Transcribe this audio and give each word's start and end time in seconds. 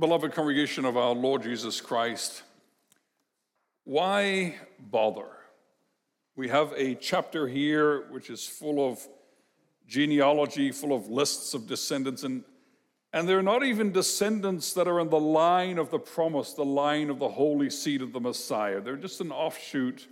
Beloved 0.00 0.32
congregation 0.32 0.86
of 0.86 0.96
our 0.96 1.12
Lord 1.12 1.42
Jesus 1.42 1.78
Christ, 1.78 2.42
why 3.84 4.54
bother? 4.78 5.28
We 6.34 6.48
have 6.48 6.72
a 6.74 6.94
chapter 6.94 7.46
here 7.46 8.10
which 8.10 8.30
is 8.30 8.46
full 8.46 8.88
of 8.88 9.06
genealogy, 9.86 10.72
full 10.72 10.94
of 10.94 11.10
lists 11.10 11.52
of 11.52 11.66
descendants, 11.66 12.22
and, 12.22 12.44
and 13.12 13.28
they're 13.28 13.42
not 13.42 13.62
even 13.62 13.92
descendants 13.92 14.72
that 14.72 14.88
are 14.88 15.00
in 15.00 15.10
the 15.10 15.20
line 15.20 15.76
of 15.76 15.90
the 15.90 15.98
promise, 15.98 16.54
the 16.54 16.64
line 16.64 17.10
of 17.10 17.18
the 17.18 17.28
holy 17.28 17.68
seed 17.68 18.00
of 18.00 18.14
the 18.14 18.20
Messiah. 18.20 18.80
They're 18.80 18.96
just 18.96 19.20
an 19.20 19.30
offshoot. 19.30 20.08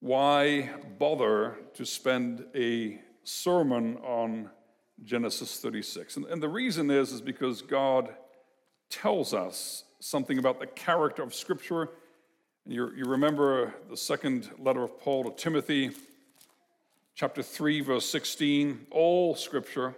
Why 0.00 0.70
bother 0.98 1.58
to 1.74 1.84
spend 1.84 2.46
a 2.54 2.98
sermon 3.24 3.98
on 3.98 4.48
Genesis 5.04 5.58
36? 5.58 6.16
And, 6.16 6.24
and 6.24 6.42
the 6.42 6.48
reason 6.48 6.90
is, 6.90 7.12
is 7.12 7.20
because 7.20 7.60
God 7.60 8.14
tells 8.92 9.32
us 9.32 9.84
something 10.00 10.38
about 10.38 10.60
the 10.60 10.66
character 10.66 11.22
of 11.22 11.34
Scripture. 11.34 11.88
You, 12.66 12.92
you 12.94 13.06
remember 13.06 13.74
the 13.88 13.96
second 13.96 14.50
letter 14.58 14.82
of 14.82 15.00
Paul 15.00 15.24
to 15.24 15.42
Timothy, 15.42 15.92
chapter 17.14 17.42
3, 17.42 17.80
verse 17.80 18.04
16. 18.06 18.86
All 18.90 19.34
Scripture, 19.34 19.94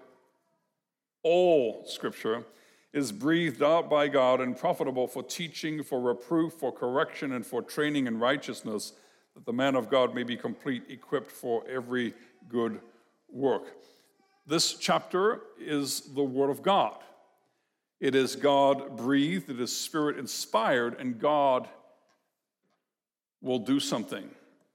all 1.24 1.84
Scripture 1.86 2.44
is 2.92 3.10
breathed 3.10 3.62
out 3.62 3.90
by 3.90 4.06
God 4.06 4.40
and 4.40 4.56
profitable 4.56 5.08
for 5.08 5.24
teaching, 5.24 5.82
for 5.82 6.00
reproof, 6.00 6.52
for 6.52 6.70
correction, 6.70 7.32
and 7.32 7.44
for 7.44 7.60
training 7.60 8.06
in 8.06 8.20
righteousness, 8.20 8.92
that 9.34 9.44
the 9.44 9.52
man 9.52 9.74
of 9.74 9.90
God 9.90 10.14
may 10.14 10.22
be 10.22 10.36
complete, 10.36 10.84
equipped 10.88 11.32
for 11.32 11.64
every 11.68 12.14
good 12.48 12.80
work. 13.28 13.64
This 14.46 14.74
chapter 14.74 15.40
is 15.58 16.02
the 16.14 16.22
Word 16.22 16.50
of 16.50 16.62
God. 16.62 16.98
It 18.04 18.14
is 18.14 18.36
God 18.36 18.98
breathed, 18.98 19.48
it 19.48 19.58
is 19.58 19.74
Spirit 19.74 20.18
inspired, 20.18 21.00
and 21.00 21.18
God 21.18 21.66
will 23.40 23.60
do 23.60 23.80
something 23.80 24.28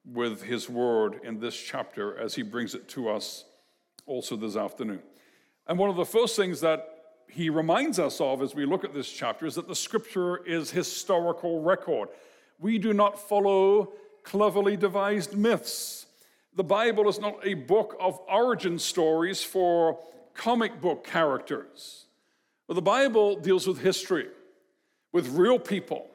with 0.04 0.42
His 0.42 0.68
Word 0.68 1.20
in 1.24 1.40
this 1.40 1.56
chapter 1.56 2.18
as 2.18 2.34
He 2.34 2.42
brings 2.42 2.74
it 2.74 2.90
to 2.90 3.08
us 3.08 3.46
also 4.08 4.36
this 4.36 4.56
afternoon. 4.56 5.04
And 5.68 5.78
one 5.78 5.92
of 5.92 5.96
the 5.96 6.06
first 6.06 6.36
things 6.36 6.60
that 6.62 6.88
He 7.28 7.52
reminds 7.52 8.00
us 8.00 8.20
of 8.20 8.42
as 8.42 8.56
we 8.56 8.66
look 8.66 8.84
at 8.84 8.96
this 8.96 9.12
chapter 9.12 9.46
is 9.46 9.54
that 9.54 9.68
the 9.68 9.76
Scripture 9.76 10.38
is 10.38 10.72
historical 10.72 11.62
record. 11.62 12.10
We 12.58 12.80
do 12.80 12.94
not 12.94 13.30
follow 13.30 13.94
cleverly 14.24 14.76
devised 14.76 15.38
myths. 15.38 16.08
The 16.56 16.64
Bible 16.64 17.08
is 17.08 17.20
not 17.20 17.46
a 17.46 17.54
book 17.54 17.96
of 18.00 18.20
origin 18.28 18.80
stories 18.80 19.44
for 19.44 20.00
comic 20.34 20.82
book 20.82 21.06
characters. 21.06 22.08
Well, 22.70 22.76
the 22.76 22.84
Bible 22.84 23.36
deals 23.36 23.66
with 23.66 23.82
history, 23.82 24.28
with 25.12 25.28
real 25.30 25.58
people. 25.58 26.06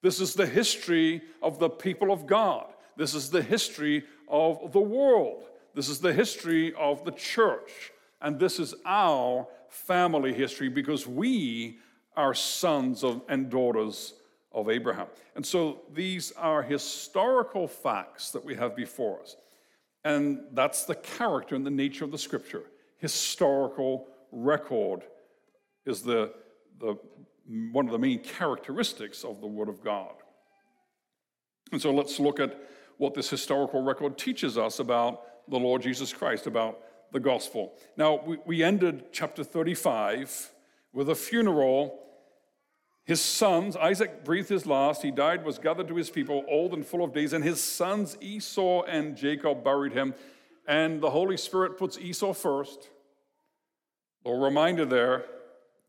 This 0.00 0.20
is 0.20 0.32
the 0.32 0.46
history 0.46 1.22
of 1.42 1.58
the 1.58 1.68
people 1.68 2.12
of 2.12 2.24
God. 2.24 2.66
This 2.96 3.14
is 3.14 3.30
the 3.30 3.42
history 3.42 4.04
of 4.28 4.70
the 4.70 4.80
world. 4.80 5.46
This 5.74 5.88
is 5.88 5.98
the 5.98 6.12
history 6.12 6.72
of 6.74 7.04
the 7.04 7.10
church. 7.10 7.90
And 8.22 8.38
this 8.38 8.60
is 8.60 8.76
our 8.84 9.48
family 9.70 10.32
history 10.32 10.68
because 10.68 11.04
we 11.08 11.78
are 12.16 12.32
sons 12.32 13.02
of, 13.02 13.22
and 13.28 13.50
daughters 13.50 14.14
of 14.52 14.70
Abraham. 14.70 15.08
And 15.34 15.44
so 15.44 15.80
these 15.92 16.30
are 16.36 16.62
historical 16.62 17.66
facts 17.66 18.30
that 18.30 18.44
we 18.44 18.54
have 18.54 18.76
before 18.76 19.20
us. 19.20 19.34
And 20.04 20.42
that's 20.52 20.84
the 20.84 20.94
character 20.94 21.56
and 21.56 21.66
the 21.66 21.72
nature 21.72 22.04
of 22.04 22.12
the 22.12 22.18
scripture 22.18 22.62
historical 22.98 24.06
record 24.30 25.02
is 25.88 26.02
the, 26.02 26.32
the, 26.78 26.96
one 27.72 27.86
of 27.86 27.92
the 27.92 27.98
main 27.98 28.20
characteristics 28.20 29.24
of 29.24 29.40
the 29.40 29.46
Word 29.46 29.68
of 29.68 29.82
God. 29.82 30.12
And 31.72 31.80
so 31.80 31.90
let's 31.90 32.20
look 32.20 32.40
at 32.40 32.58
what 32.98 33.14
this 33.14 33.30
historical 33.30 33.82
record 33.82 34.18
teaches 34.18 34.58
us 34.58 34.78
about 34.78 35.22
the 35.48 35.58
Lord 35.58 35.82
Jesus 35.82 36.12
Christ, 36.12 36.46
about 36.46 36.78
the 37.12 37.20
gospel. 37.20 37.72
Now, 37.96 38.22
we, 38.24 38.38
we 38.44 38.62
ended 38.62 39.06
chapter 39.12 39.42
35 39.42 40.50
with 40.92 41.08
a 41.08 41.14
funeral. 41.14 42.00
His 43.04 43.20
sons, 43.20 43.76
Isaac 43.76 44.24
breathed 44.24 44.50
his 44.50 44.66
last. 44.66 45.02
He 45.02 45.10
died, 45.10 45.44
was 45.44 45.58
gathered 45.58 45.88
to 45.88 45.96
his 45.96 46.10
people, 46.10 46.44
old 46.48 46.74
and 46.74 46.84
full 46.84 47.02
of 47.02 47.14
days. 47.14 47.32
And 47.32 47.42
his 47.42 47.62
sons, 47.62 48.16
Esau 48.20 48.82
and 48.82 49.16
Jacob, 49.16 49.64
buried 49.64 49.92
him. 49.92 50.14
And 50.66 51.00
the 51.00 51.10
Holy 51.10 51.38
Spirit 51.38 51.78
puts 51.78 51.96
Esau 51.96 52.34
first. 52.34 52.90
A 54.26 54.32
reminder 54.32 54.84
there 54.84 55.24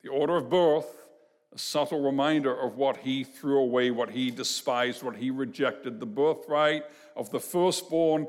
the 0.03 0.09
order 0.09 0.37
of 0.37 0.49
birth, 0.49 0.87
a 1.53 1.57
subtle 1.57 2.01
reminder 2.01 2.55
of 2.55 2.77
what 2.77 2.97
he 2.97 3.23
threw 3.23 3.59
away, 3.59 3.91
what 3.91 4.11
he 4.11 4.31
despised, 4.31 5.03
what 5.03 5.15
he 5.15 5.31
rejected, 5.31 5.99
the 5.99 6.05
birthright 6.05 6.83
of 7.15 7.31
the 7.31 7.39
firstborn, 7.39 8.27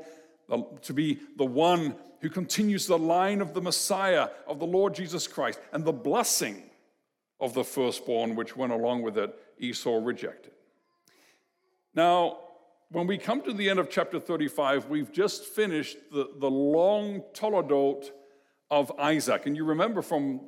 to 0.81 0.93
be 0.93 1.19
the 1.37 1.45
one 1.45 1.95
who 2.19 2.29
continues 2.29 2.87
the 2.87 2.97
line 2.97 3.41
of 3.41 3.53
the 3.53 3.61
Messiah, 3.61 4.29
of 4.47 4.59
the 4.59 4.65
Lord 4.65 4.93
Jesus 4.93 5.27
Christ, 5.27 5.59
and 5.71 5.85
the 5.85 5.91
blessing 5.91 6.63
of 7.39 7.53
the 7.53 7.63
firstborn, 7.63 8.35
which 8.35 8.55
went 8.55 8.73
along 8.73 9.01
with 9.01 9.17
it, 9.17 9.33
Esau 9.57 9.99
rejected. 10.03 10.51
Now, 11.95 12.37
when 12.91 13.07
we 13.07 13.17
come 13.17 13.41
to 13.43 13.53
the 13.53 13.69
end 13.69 13.79
of 13.79 13.89
chapter 13.89 14.19
35, 14.19 14.89
we've 14.89 15.11
just 15.11 15.45
finished 15.45 15.97
the, 16.11 16.29
the 16.37 16.49
long 16.49 17.23
toledot 17.33 18.11
of 18.69 18.91
Isaac. 18.99 19.45
And 19.45 19.55
you 19.55 19.63
remember 19.63 20.01
from 20.01 20.41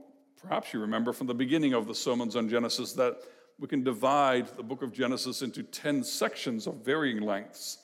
Perhaps 0.44 0.74
you 0.74 0.82
remember 0.82 1.14
from 1.14 1.28
the 1.28 1.34
beginning 1.34 1.74
of 1.74 1.88
the 1.88 1.96
sermons 1.96 2.36
on 2.36 2.50
Genesis 2.50 2.92
that 2.94 3.16
we 3.60 3.68
can 3.68 3.82
divide 3.82 4.48
the 4.58 4.64
book 4.64 4.82
of 4.82 4.92
Genesis 4.92 5.42
into 5.42 5.64
10 5.64 6.04
sections 6.04 6.68
of 6.68 6.84
varying 6.84 7.22
lengths. 7.22 7.78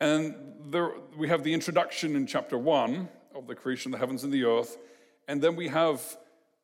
And 0.00 0.34
there, 0.70 0.92
we 1.18 1.28
have 1.28 1.44
the 1.44 1.52
introduction 1.52 2.16
in 2.16 2.26
chapter 2.26 2.56
1 2.56 3.06
of 3.34 3.46
the 3.46 3.54
creation 3.54 3.92
of 3.92 3.92
the 3.92 3.98
heavens 3.98 4.24
and 4.24 4.32
the 4.32 4.44
earth. 4.44 4.78
And 5.28 5.42
then 5.42 5.54
we 5.54 5.68
have 5.68 6.00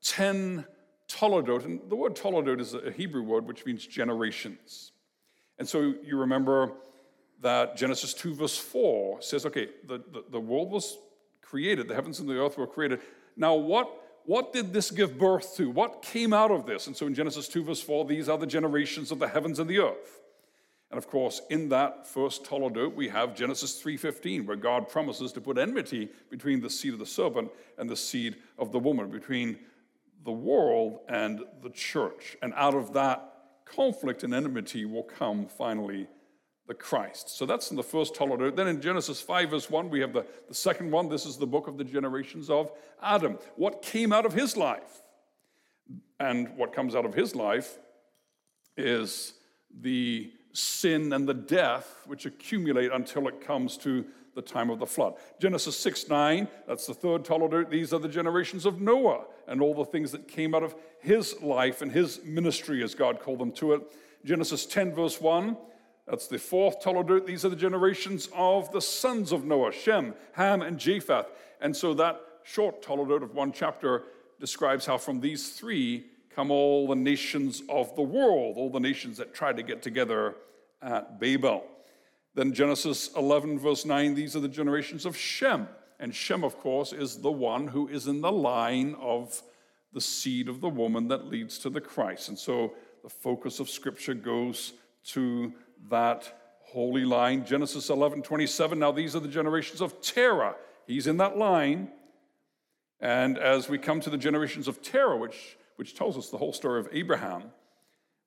10 0.03 0.65
toledot. 1.09 1.67
And 1.67 1.81
the 1.91 1.97
word 1.97 2.17
toledot 2.17 2.59
is 2.59 2.73
a 2.73 2.91
Hebrew 2.91 3.23
word 3.23 3.47
which 3.47 3.67
means 3.67 3.87
generations. 3.87 4.93
And 5.59 5.69
so 5.69 5.94
you 6.03 6.17
remember 6.17 6.73
that 7.43 7.77
Genesis 7.77 8.15
2, 8.15 8.34
verse 8.34 8.56
4 8.56 9.21
says, 9.21 9.44
okay, 9.44 9.69
the, 9.87 9.99
the, 9.99 10.25
the 10.31 10.41
world 10.41 10.71
was 10.71 10.97
created, 11.43 11.87
the 11.87 11.94
heavens 11.94 12.19
and 12.19 12.29
the 12.29 12.41
earth 12.41 12.56
were 12.56 12.67
created. 12.67 13.00
Now, 13.37 13.55
what 13.55 14.01
what 14.25 14.53
did 14.53 14.72
this 14.72 14.91
give 14.91 15.19
birth 15.19 15.56
to? 15.56 15.71
What 15.71 16.03
came 16.03 16.33
out 16.33 16.50
of 16.50 16.66
this? 16.66 16.87
And 16.87 16.97
so 16.97 17.06
in 17.06 17.15
Genesis 17.15 17.49
2, 17.49 17.65
verse 17.65 17.81
4, 17.81 18.05
these 18.05 18.28
are 18.28 18.38
the 18.38 18.47
generations 18.47 19.10
of 19.10 19.19
the 19.19 19.28
heavens 19.28 19.59
and 19.59 19.69
the 19.69 19.78
earth. 19.78 20.21
And 20.91 20.99
of 20.99 21.09
course, 21.09 21.41
in 21.49 21.71
that 21.71 22.06
first 22.06 22.44
toledot, 22.44 22.94
we 22.94 23.09
have 23.09 23.34
Genesis 23.34 23.81
3:15, 23.82 24.47
where 24.47 24.56
God 24.56 24.91
promises 24.91 25.32
to 25.32 25.41
put 25.41 25.56
enmity 25.56 26.11
between 26.28 26.61
the 26.61 26.69
seed 26.69 26.93
of 26.93 26.99
the 26.99 27.06
serpent 27.06 27.50
and 27.78 27.88
the 27.88 27.97
seed 27.97 28.37
of 28.59 28.72
the 28.72 28.78
woman, 28.78 29.09
between 29.11 29.59
the 30.25 30.32
world 30.32 31.00
and 31.09 31.43
the 31.62 31.71
church. 31.71 32.37
And 32.43 32.53
out 32.56 32.75
of 32.75 32.93
that 32.93 33.62
conflict 33.65 34.22
and 34.22 34.34
enmity 34.34 34.84
will 34.84 35.03
come 35.03 35.47
finally 35.47 36.09
the 36.69 36.75
Christ. 36.75 37.37
So 37.37 37.45
that's 37.45 37.71
in 37.71 37.77
the 37.77 37.83
first 37.83 38.15
toledot. 38.15 38.55
Then 38.56 38.69
in 38.69 38.81
Genesis 38.81 39.21
5, 39.21 39.50
verse 39.50 39.71
1, 39.71 39.91
we 39.91 40.00
have 40.00 40.12
the, 40.12 40.25
the 40.49 40.55
second 40.55 40.91
one. 40.91 41.09
This 41.09 41.27
is 41.27 41.37
the 41.37 41.47
book 41.47 41.67
of 41.67 41.77
the 41.77 41.84
generations 41.84 42.49
of 42.49 42.71
Adam. 43.03 43.39
What 43.56 43.83
came 43.83 44.12
out 44.12 44.25
of 44.25 44.33
his 44.33 44.56
life? 44.56 45.03
And 46.21 46.56
what 46.56 46.73
comes 46.73 46.95
out 46.95 47.05
of 47.05 47.15
his 47.15 47.34
life 47.34 47.78
is 48.77 49.34
the 49.81 50.33
sin 50.53 51.12
and 51.12 51.28
the 51.28 51.34
death 51.34 52.03
which 52.06 52.27
accumulate 52.27 52.93
until 52.93 53.27
it 53.27 53.41
comes 53.41 53.77
to 53.79 54.05
the 54.34 54.43
time 54.43 54.71
of 54.71 54.79
the 54.79 54.87
flood. 54.87 55.15
Genesis 55.41 55.77
6 55.77 56.09
9, 56.09 56.49
that's 56.67 56.87
the 56.87 56.94
third 56.94 57.25
toledot. 57.25 57.69
These 57.69 57.93
are 57.93 57.99
the 57.99 58.08
generations 58.08 58.65
of 58.65 58.81
Noah 58.81 59.25
and 59.47 59.61
all 59.61 59.75
the 59.75 59.85
things 59.85 60.12
that 60.12 60.29
came 60.29 60.55
out 60.55 60.62
of 60.62 60.75
his 61.00 61.41
life 61.43 61.82
and 61.82 61.93
his 61.93 62.23
ministry, 62.25 62.82
as 62.82 62.94
God 62.94 63.20
called 63.20 63.41
them 63.41 63.53
to 63.53 63.73
it. 63.73 63.82
Genesis 64.25 64.65
10, 64.67 64.94
verse 64.94 65.20
1, 65.20 65.56
that's 66.06 66.26
the 66.26 66.38
fourth 66.38 66.82
Toledot. 66.82 67.26
These 67.26 67.44
are 67.44 67.49
the 67.49 67.56
generations 67.56 68.28
of 68.34 68.70
the 68.72 68.81
sons 68.81 69.32
of 69.32 69.44
Noah 69.44 69.72
Shem, 69.72 70.14
Ham, 70.32 70.62
and 70.62 70.78
Japheth. 70.78 71.26
And 71.60 71.76
so 71.76 71.94
that 71.94 72.20
short 72.43 72.82
Toledot 72.82 73.22
of 73.22 73.34
one 73.34 73.52
chapter 73.52 74.04
describes 74.40 74.84
how 74.84 74.99
from 74.99 75.20
these 75.20 75.50
three 75.50 76.06
come 76.34 76.50
all 76.50 76.88
the 76.88 76.96
nations 76.96 77.62
of 77.69 77.94
the 77.94 78.02
world, 78.02 78.56
all 78.56 78.70
the 78.70 78.81
nations 78.81 79.19
that 79.19 79.34
tried 79.34 79.56
to 79.56 79.62
get 79.62 79.82
together 79.82 80.34
at 80.81 81.20
Babel. 81.20 81.64
Then 82.34 82.52
Genesis 82.52 83.10
11, 83.14 83.58
verse 83.58 83.84
9, 83.84 84.14
these 84.14 84.34
are 84.34 84.40
the 84.40 84.48
generations 84.48 85.05
of 85.05 85.16
Shem. 85.16 85.69
And 86.00 86.14
Shem, 86.14 86.43
of 86.43 86.58
course, 86.58 86.93
is 86.93 87.19
the 87.19 87.31
one 87.31 87.69
who 87.69 87.87
is 87.87 88.08
in 88.08 88.22
the 88.22 88.32
line 88.32 88.96
of 88.98 89.40
the 89.93 90.00
seed 90.00 90.48
of 90.48 90.60
the 90.60 90.69
woman 90.69 91.08
that 91.08 91.26
leads 91.26 91.58
to 91.58 91.70
the 91.70 91.81
Christ. 91.81 92.28
And 92.28 92.38
so 92.38 92.72
the 93.02 93.10
focus 93.10 93.60
of 93.60 93.69
Scripture 93.70 94.14
goes 94.14 94.72
to 95.08 95.52
that 95.90 96.58
holy 96.61 97.05
line. 97.05 97.44
Genesis 97.44 97.90
11 97.90 98.23
27. 98.23 98.79
Now, 98.79 98.93
these 98.93 99.14
are 99.14 99.20
the 99.20 99.29
generations 99.29 99.81
of 99.81 100.00
Terah. 100.00 100.55
He's 100.87 101.06
in 101.06 101.19
that 101.19 101.37
line. 101.37 101.90
And 103.00 103.37
as 103.37 103.69
we 103.69 103.79
come 103.79 104.00
to 104.00 104.11
the 104.11 104.19
generations 104.19 104.69
of 104.69 104.81
Terah, 104.81 105.17
which, 105.17 105.56
which 105.76 105.94
tells 105.94 106.17
us 106.17 106.31
the 106.31 106.38
whole 106.38 106.52
story 106.52 106.79
of 106.79 106.88
Abraham, 106.93 107.44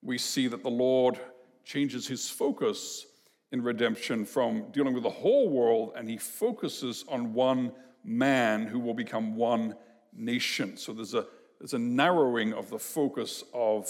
we 0.02 0.18
see 0.18 0.48
that 0.48 0.64
the 0.64 0.70
Lord 0.70 1.20
changes 1.64 2.08
his 2.08 2.30
focus 2.30 3.06
in 3.52 3.64
redemption 3.64 4.26
from 4.26 4.66
dealing 4.72 4.94
with 4.94 5.04
the 5.04 5.10
whole 5.10 5.50
world 5.50 5.94
and 5.96 6.10
he 6.10 6.18
focuses 6.18 7.06
on 7.08 7.34
one 7.34 7.72
man 8.04 8.68
who 8.68 8.80
will 8.80 8.94
become 8.94 9.36
one 9.36 9.76
nation. 10.14 10.78
So 10.78 10.94
there's 10.94 11.14
a, 11.14 11.26
there's 11.60 11.74
a 11.74 11.80
narrowing 11.80 12.54
of 12.54 12.70
the 12.70 12.78
focus 12.78 13.44
of 13.54 13.90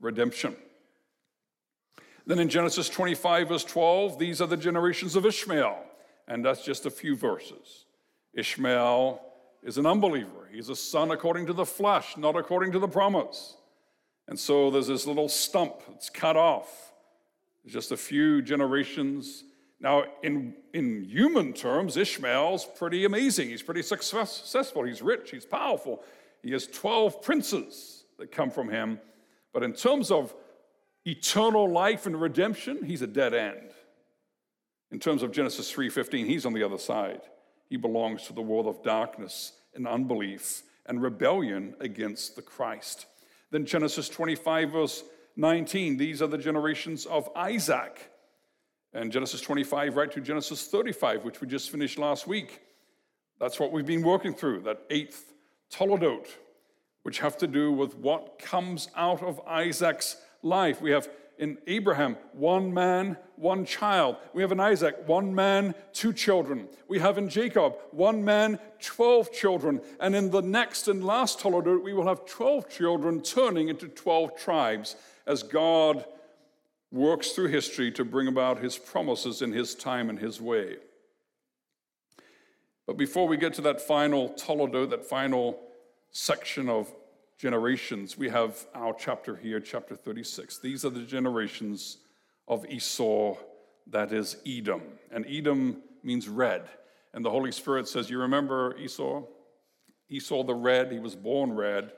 redemption. 0.00 0.56
Then 2.26 2.38
in 2.38 2.48
Genesis 2.48 2.88
25, 2.88 3.48
verse 3.48 3.64
12, 3.64 4.18
these 4.18 4.40
are 4.40 4.46
the 4.46 4.56
generations 4.56 5.16
of 5.16 5.26
Ishmael. 5.26 5.78
And 6.26 6.44
that's 6.44 6.64
just 6.64 6.86
a 6.86 6.90
few 6.90 7.16
verses. 7.16 7.84
Ishmael 8.32 9.20
is 9.62 9.78
an 9.78 9.86
unbeliever. 9.86 10.48
He's 10.52 10.68
a 10.68 10.76
son 10.76 11.10
according 11.10 11.46
to 11.46 11.52
the 11.52 11.66
flesh, 11.66 12.16
not 12.16 12.36
according 12.36 12.72
to 12.72 12.78
the 12.78 12.88
promise. 12.88 13.56
And 14.26 14.38
so 14.38 14.70
there's 14.70 14.86
this 14.86 15.06
little 15.06 15.28
stump 15.28 15.74
that's 15.88 16.08
cut 16.08 16.36
off. 16.36 16.92
There's 17.62 17.74
just 17.74 17.92
a 17.92 17.96
few 17.96 18.40
generations. 18.40 19.44
Now, 19.80 20.04
in, 20.22 20.54
in 20.72 21.04
human 21.04 21.52
terms, 21.52 21.96
Ishmael's 21.96 22.64
pretty 22.64 23.04
amazing. 23.04 23.50
He's 23.50 23.62
pretty 23.62 23.82
successful. 23.82 24.84
He's 24.84 25.02
rich. 25.02 25.30
He's 25.30 25.44
powerful. 25.44 26.02
He 26.42 26.52
has 26.52 26.66
12 26.66 27.22
princes 27.22 28.04
that 28.18 28.32
come 28.32 28.50
from 28.50 28.70
him. 28.70 28.98
But 29.52 29.62
in 29.62 29.74
terms 29.74 30.10
of 30.10 30.34
eternal 31.04 31.70
life 31.70 32.06
and 32.06 32.20
redemption, 32.20 32.84
he's 32.84 33.02
a 33.02 33.06
dead 33.06 33.34
end. 33.34 33.70
In 34.90 34.98
terms 34.98 35.22
of 35.22 35.32
Genesis 35.32 35.70
3:15, 35.72 36.26
he's 36.26 36.46
on 36.46 36.52
the 36.52 36.62
other 36.62 36.78
side. 36.78 37.22
He 37.68 37.76
belongs 37.76 38.26
to 38.26 38.32
the 38.32 38.42
world 38.42 38.66
of 38.66 38.82
darkness 38.82 39.52
and 39.74 39.88
unbelief 39.88 40.62
and 40.86 41.02
rebellion 41.02 41.74
against 41.80 42.36
the 42.36 42.42
Christ. 42.42 43.06
Then 43.50 43.66
Genesis 43.66 44.08
25 44.08 44.70
verse 44.70 45.04
19, 45.36 45.96
these 45.96 46.22
are 46.22 46.28
the 46.28 46.38
generations 46.38 47.06
of 47.06 47.28
Isaac. 47.34 48.10
And 48.92 49.10
Genesis 49.10 49.40
25 49.40 49.96
right 49.96 50.12
to 50.12 50.20
Genesis 50.20 50.68
35, 50.68 51.24
which 51.24 51.40
we 51.40 51.48
just 51.48 51.70
finished 51.70 51.98
last 51.98 52.26
week. 52.28 52.60
That's 53.40 53.58
what 53.58 53.72
we've 53.72 53.86
been 53.86 54.02
working 54.04 54.32
through, 54.32 54.60
that 54.60 54.82
eighth 54.90 55.32
Toledot, 55.72 56.28
which 57.02 57.18
have 57.18 57.36
to 57.38 57.48
do 57.48 57.72
with 57.72 57.96
what 57.96 58.38
comes 58.38 58.88
out 58.94 59.22
of 59.22 59.40
Isaac's 59.46 60.16
life. 60.44 60.80
We 60.80 60.90
have 60.90 61.08
in 61.38 61.58
Abraham, 61.66 62.16
one 62.32 62.72
man, 62.72 63.16
one 63.36 63.64
child. 63.64 64.16
We 64.32 64.42
have 64.42 64.52
in 64.52 64.60
Isaac, 64.60 64.96
one 65.06 65.34
man, 65.34 65.74
two 65.92 66.12
children. 66.12 66.68
We 66.86 67.00
have 67.00 67.18
in 67.18 67.28
Jacob, 67.28 67.74
one 67.90 68.24
man, 68.24 68.58
12 68.80 69.32
children. 69.32 69.80
And 69.98 70.14
in 70.14 70.30
the 70.30 70.42
next 70.42 70.86
and 70.86 71.04
last 71.04 71.40
Toledot, 71.40 71.82
we 71.82 71.92
will 71.92 72.06
have 72.06 72.24
12 72.26 72.68
children 72.70 73.20
turning 73.20 73.68
into 73.68 73.88
12 73.88 74.36
tribes 74.36 74.96
as 75.26 75.42
God 75.42 76.04
works 76.92 77.32
through 77.32 77.48
history 77.48 77.90
to 77.92 78.04
bring 78.04 78.28
about 78.28 78.62
his 78.62 78.78
promises 78.78 79.42
in 79.42 79.52
his 79.52 79.74
time 79.74 80.08
and 80.08 80.18
his 80.18 80.40
way. 80.40 80.76
But 82.86 82.96
before 82.96 83.26
we 83.26 83.36
get 83.36 83.54
to 83.54 83.62
that 83.62 83.80
final 83.80 84.30
Toledot, 84.30 84.90
that 84.90 85.04
final 85.04 85.58
section 86.12 86.68
of 86.68 86.92
generations, 87.38 88.16
we 88.16 88.28
have 88.28 88.66
our 88.74 88.94
chapter 88.94 89.36
here, 89.36 89.60
chapter 89.60 89.96
36. 89.96 90.58
These 90.58 90.84
are 90.84 90.90
the 90.90 91.02
generations 91.02 91.98
of 92.48 92.64
Esau, 92.66 93.36
that 93.88 94.12
is 94.12 94.36
Edom. 94.46 94.82
And 95.10 95.26
Edom 95.28 95.82
means 96.02 96.28
red. 96.28 96.68
And 97.12 97.24
the 97.24 97.30
Holy 97.30 97.52
Spirit 97.52 97.88
says, 97.88 98.10
You 98.10 98.20
remember 98.20 98.76
Esau? 98.78 99.22
Esau 100.08 100.42
the 100.44 100.54
red, 100.54 100.92
he 100.92 100.98
was 100.98 101.14
born 101.14 101.52
red, 101.54 101.92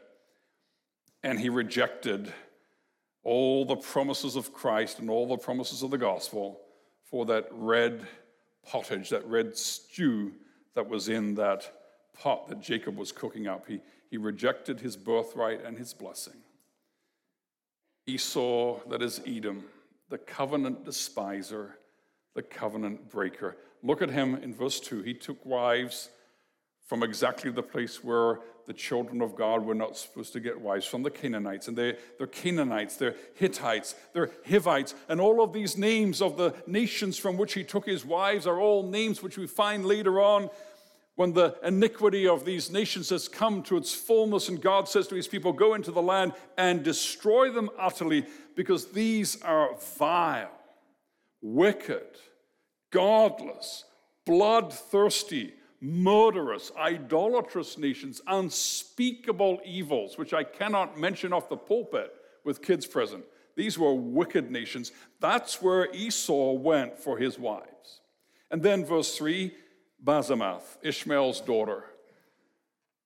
and 1.23 1.39
he 1.39 1.49
rejected 1.49 2.33
all 3.25 3.65
the 3.65 3.77
promises 3.77 4.37
of 4.37 4.53
Christ 4.53 5.01
and 5.01 5.11
all 5.11 5.27
the 5.27 5.37
promises 5.37 5.83
of 5.83 5.91
the 5.91 5.99
gospel 5.99 6.61
for 7.11 7.27
that 7.27 7.49
red 7.51 8.07
pottage, 8.65 9.11
that 9.11 9.27
red 9.27 9.57
stew 9.57 10.33
that 10.75 10.89
was 10.89 11.09
in 11.09 11.35
that 11.35 11.73
pot 12.17 12.49
that 12.49 12.61
Jacob 12.61 12.97
was 12.97 13.11
cooking 13.11 13.49
up. 13.49 13.67
He, 13.67 13.81
he 14.17 14.23
rejected 14.23 14.81
his 14.81 14.97
birthright 14.97 15.63
and 15.63 15.77
his 15.77 15.93
blessing. 15.93 16.41
Esau, 18.07 18.81
that 18.89 19.03
is 19.03 19.21
Edom, 19.27 19.65
the 20.09 20.17
covenant 20.17 20.87
despiser, 20.87 21.77
the 22.35 22.41
covenant 22.41 23.11
breaker. 23.11 23.59
Look 23.83 24.01
at 24.01 24.09
him 24.09 24.37
in 24.37 24.55
verse 24.55 24.81
2. 24.81 25.03
He 25.03 25.13
took 25.13 25.45
wives 25.45 26.09
from 26.87 27.03
exactly 27.03 27.51
the 27.51 27.63
place 27.63 28.03
where 28.03 28.41
the 28.65 28.73
children 28.73 29.21
of 29.21 29.37
God 29.37 29.67
were 29.67 29.75
not 29.75 29.99
supposed 29.99 30.33
to 30.33 30.41
get 30.41 30.59
wives, 30.59 30.87
from 30.87 31.03
the 31.03 31.11
Canaanites. 31.11 31.69
And 31.69 31.77
they're, 31.77 31.99
they're 32.17 32.27
Canaanites, 32.27 32.97
they're 32.97 33.17
Hittites, 33.35 33.97
they're 34.15 34.31
Hivites. 34.49 34.95
And 35.11 35.21
all 35.21 35.43
of 35.43 35.53
these 35.53 35.77
names 35.77 36.23
of 36.23 36.39
the 36.39 36.55
nations 36.67 37.19
from 37.19 37.37
which 37.37 37.53
he 37.53 37.65
took 37.65 37.85
his 37.85 38.03
wives 38.03 38.47
are 38.47 38.59
all 38.59 38.83
names 38.83 39.23
which 39.23 39.37
we 39.37 39.47
find 39.47 39.85
later 39.85 40.23
on 40.23 40.49
when 41.17 41.33
the 41.33 41.57
iniquity 41.63 42.29
of 42.29 42.45
these 42.45 42.71
nations 42.71 43.09
has 43.09 43.27
come 43.27 43.63
to 43.65 43.77
its 43.79 43.95
fullness, 43.95 44.49
and 44.49 44.61
God 44.61 44.89
says 44.89 45.09
to 45.09 45.15
his 45.15 45.27
people, 45.27 45.53
Go 45.53 45.75
into 45.75 45.91
the 45.91 46.03
land 46.03 46.35
and 46.57 46.83
destroy 46.83 47.51
them 47.51 47.71
utterly, 47.79 48.27
because 48.55 48.93
these 48.93 49.41
are 49.43 49.75
vile, 49.99 50.53
wicked, 51.41 52.07
godless, 52.91 53.85
bloodthirsty, 54.27 55.55
murderous, 55.81 56.71
idolatrous 56.79 57.79
nations, 57.79 58.21
unspeakable 58.27 59.61
evils, 59.65 60.19
which 60.19 60.35
I 60.35 60.45
cannot 60.45 60.99
mention 60.99 61.33
off 61.33 61.49
the 61.49 61.57
pulpit 61.57 62.13
with 62.45 62.63
kids 62.63 62.87
present. 62.87 63.25
These 63.57 63.79
were 63.79 63.95
wicked 63.95 64.51
nations. 64.51 64.93
That's 65.21 65.63
where 65.63 65.91
Esau 65.95 66.53
went 66.53 66.99
for 66.99 67.17
his 67.17 67.39
wives. 67.39 68.01
And 68.51 68.63
then, 68.63 68.85
verse 68.85 69.17
3 69.17 69.53
Basemath, 70.07 70.79
Ishmael's 70.83 71.41
daughter. 71.41 71.83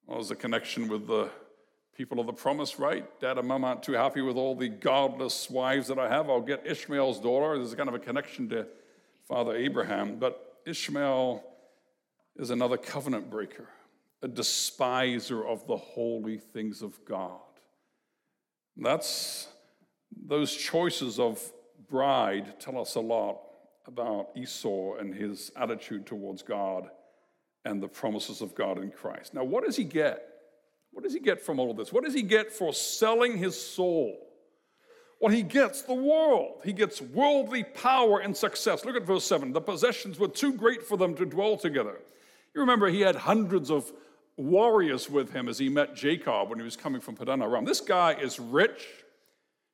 Well, 0.07 0.19
there's 0.19 0.31
a 0.31 0.37
connection 0.37 0.87
with 0.87 1.07
the 1.07 1.31
people 1.97 2.21
of 2.21 2.27
the 2.27 2.35
promise, 2.35 2.79
right? 2.79 3.19
Dad 3.21 3.39
and 3.39 3.49
mom 3.49 3.65
aren't 3.65 3.83
too 3.83 3.95
happy 3.95 4.21
with 4.21 4.37
all 4.37 4.55
the 4.55 4.69
godless 4.69 5.49
wives 5.49 5.89
that 5.89 5.99
I 5.99 6.11
have. 6.11 6.29
I'll 6.29 6.43
get 6.43 6.67
Ishmael's 6.67 7.19
daughter. 7.19 7.57
There's 7.57 7.73
a 7.73 7.77
kind 7.77 7.89
of 7.89 7.95
a 7.95 7.99
connection 7.99 8.51
to 8.51 8.67
Father 9.27 9.57
Abraham. 9.57 10.19
But 10.19 10.59
Ishmael 10.67 11.43
is 12.37 12.51
another 12.51 12.77
covenant 12.77 13.31
breaker, 13.31 13.69
a 14.21 14.29
despiser 14.29 15.43
of 15.43 15.67
the 15.67 15.79
holy 15.79 16.37
things 16.37 16.83
of 16.83 17.03
God. 17.07 17.41
That's 18.77 19.49
those 20.27 20.55
choices 20.55 21.19
of 21.19 21.41
bride 21.89 22.61
tell 22.61 22.79
us 22.79 22.95
a 22.95 23.01
lot 23.01 23.41
about 23.87 24.29
Esau 24.37 24.97
and 24.97 25.15
his 25.15 25.51
attitude 25.57 26.07
towards 26.07 26.43
God 26.43 26.91
and 27.65 27.83
the 27.83 27.89
promises 27.89 28.41
of 28.41 28.55
God 28.55 28.79
in 28.79 28.91
Christ. 28.91 29.35
Now, 29.35 29.45
what 29.45 29.65
does 29.65 29.77
he 29.77 29.85
get? 29.85 30.27
What 30.93 31.05
does 31.05 31.13
he 31.13 31.21
get 31.21 31.41
from 31.41 31.59
all 31.59 31.71
of 31.71 31.77
this? 31.77 31.93
What 31.93 32.05
does 32.05 32.15
he 32.15 32.23
get 32.23 32.53
for 32.53 32.73
selling 32.73 33.37
his 33.37 33.61
soul? 33.61 34.19
Well, 35.21 35.33
he 35.33 35.43
gets 35.43 35.83
the 35.83 35.95
world. 35.95 36.61
He 36.65 36.73
gets 36.73 37.01
worldly 37.01 37.63
power 37.63 38.21
and 38.21 38.35
success. 38.35 38.85
Look 38.85 38.97
at 38.97 39.03
verse 39.03 39.25
7. 39.25 39.53
The 39.53 39.61
possessions 39.61 40.19
were 40.19 40.29
too 40.29 40.55
great 40.55 40.83
for 40.83 40.97
them 40.97 41.15
to 41.17 41.27
dwell 41.27 41.59
together. 41.59 42.01
You 42.55 42.63
remember 42.63 42.89
he 42.89 43.03
had 43.03 43.17
hundreds 43.17 43.71
of 43.71 43.93
warriors 44.37 45.11
with 45.11 45.33
him 45.33 45.49
as 45.49 45.59
he 45.59 45.69
met 45.69 45.95
Jacob 45.95 46.49
when 46.49 46.59
he 46.59 46.65
was 46.65 46.77
coming 46.77 47.01
from 47.01 47.15
Padan 47.17 47.43
Aram. 47.43 47.67
This 47.67 47.81
guy 47.81 48.15
is 48.15 48.41
rich. 48.41 48.89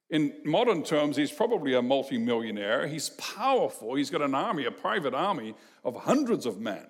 In 0.08 0.32
modern 0.44 0.82
terms, 0.82 1.16
he's 1.16 1.32
probably 1.32 1.74
a 1.74 1.82
multimillionaire. 1.82 2.86
He's 2.86 3.10
powerful. 3.10 3.94
He's 3.96 4.10
got 4.10 4.22
an 4.22 4.34
army, 4.34 4.64
a 4.64 4.70
private 4.70 5.14
army 5.14 5.54
of 5.84 5.96
hundreds 5.96 6.46
of 6.46 6.60
men. 6.60 6.86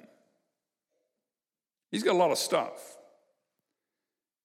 He's 1.90 2.02
got 2.02 2.14
a 2.14 2.18
lot 2.18 2.30
of 2.30 2.38
stuff. 2.38 2.96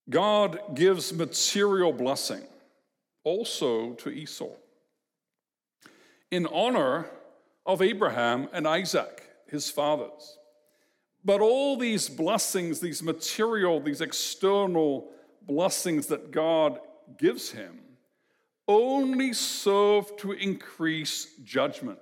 God 0.10 0.60
gives 0.74 1.14
material 1.14 1.92
blessing 1.92 2.44
also 3.24 3.94
to 3.94 4.10
Esau 4.10 4.50
in 6.32 6.48
honor 6.48 7.08
of 7.66 7.82
Abraham 7.82 8.48
and 8.54 8.68
Isaac, 8.68 9.24
his 9.48 9.70
fathers. 9.70 10.38
But 11.24 11.42
all 11.42 11.78
these 11.78 12.10
blessings, 12.10 12.80
these 12.80 13.04
material, 13.04 13.80
these 13.80 14.02
external 14.02 15.12
blessings 15.44 16.08
that 16.08 16.32
God 16.32 16.80
gives 17.18 17.52
him, 17.52 17.80
only 18.68 19.34
serve 19.34 20.16
to 20.18 20.32
increase 20.34 21.28
judgment. 21.44 22.00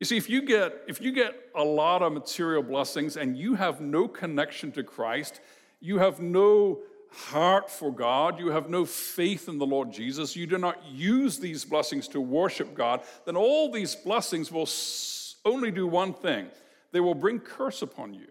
You 0.00 0.06
see, 0.06 0.16
if 0.16 0.28
you 0.28 0.42
get 0.42 0.82
if 0.86 1.00
you 1.00 1.12
get 1.12 1.34
a 1.54 1.62
lot 1.62 2.02
of 2.02 2.12
material 2.12 2.62
blessings 2.62 3.16
and 3.16 3.36
you 3.38 3.54
have 3.54 3.80
no 3.80 4.08
connection 4.08 4.72
to 4.72 4.82
Christ, 4.82 5.40
you 5.80 5.98
have 5.98 6.20
no 6.20 6.80
heart 7.10 7.70
for 7.70 7.92
God, 7.92 8.38
you 8.38 8.48
have 8.48 8.68
no 8.68 8.84
faith 8.84 9.48
in 9.48 9.58
the 9.58 9.66
Lord 9.66 9.92
Jesus, 9.92 10.34
you 10.34 10.46
do 10.46 10.58
not 10.58 10.84
use 10.86 11.38
these 11.38 11.64
blessings 11.64 12.08
to 12.08 12.20
worship 12.20 12.74
God, 12.74 13.02
then 13.24 13.36
all 13.36 13.70
these 13.70 13.94
blessings 13.94 14.50
will 14.50 14.68
only 15.44 15.70
do 15.70 15.86
one 15.86 16.12
thing 16.12 16.48
they 16.92 17.00
will 17.00 17.14
bring 17.14 17.38
curse 17.40 17.82
upon 17.82 18.14
you. 18.14 18.28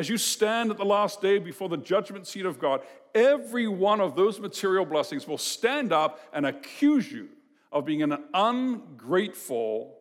As 0.00 0.08
you 0.08 0.16
stand 0.16 0.70
at 0.70 0.78
the 0.78 0.84
last 0.86 1.20
day 1.20 1.36
before 1.36 1.68
the 1.68 1.76
judgment 1.76 2.26
seat 2.26 2.46
of 2.46 2.58
God, 2.58 2.80
every 3.14 3.68
one 3.68 4.00
of 4.00 4.16
those 4.16 4.40
material 4.40 4.86
blessings 4.86 5.28
will 5.28 5.36
stand 5.36 5.92
up 5.92 6.20
and 6.32 6.46
accuse 6.46 7.12
you 7.12 7.28
of 7.70 7.84
being 7.84 8.02
an 8.02 8.16
ungrateful, 8.32 9.98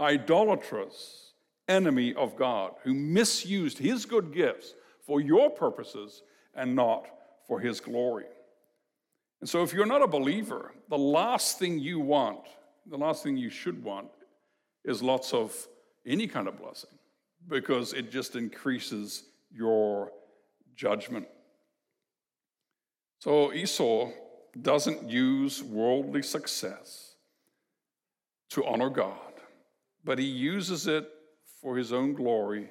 idolatrous 0.00 1.34
enemy 1.68 2.12
of 2.14 2.34
God 2.34 2.72
who 2.82 2.92
misused 2.92 3.78
his 3.78 4.04
good 4.04 4.32
gifts 4.32 4.74
for 5.06 5.20
your 5.20 5.48
purposes 5.48 6.24
and 6.52 6.74
not 6.74 7.06
for 7.46 7.60
his 7.60 7.78
glory. 7.78 8.26
And 9.40 9.48
so, 9.48 9.62
if 9.62 9.72
you're 9.72 9.86
not 9.86 10.02
a 10.02 10.08
believer, 10.08 10.72
the 10.88 10.98
last 10.98 11.60
thing 11.60 11.78
you 11.78 12.00
want, 12.00 12.40
the 12.84 12.98
last 12.98 13.22
thing 13.22 13.36
you 13.36 13.50
should 13.50 13.84
want, 13.84 14.08
is 14.84 15.04
lots 15.04 15.32
of 15.32 15.54
any 16.04 16.26
kind 16.26 16.48
of 16.48 16.58
blessing 16.58 16.90
because 17.48 17.92
it 17.92 18.10
just 18.10 18.34
increases 18.34 19.22
your 19.56 20.12
judgment. 20.74 21.26
So, 23.18 23.52
Esau 23.52 24.10
doesn't 24.60 25.08
use 25.08 25.62
worldly 25.62 26.22
success 26.22 27.14
to 28.50 28.64
honor 28.64 28.90
God, 28.90 29.32
but 30.04 30.18
he 30.18 30.26
uses 30.26 30.86
it 30.86 31.08
for 31.60 31.76
his 31.76 31.92
own 31.92 32.12
glory 32.12 32.70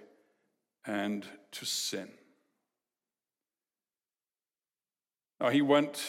and 0.86 1.26
to 1.52 1.66
sin. 1.66 2.10
Now, 5.40 5.50
he 5.50 5.62
went, 5.62 6.02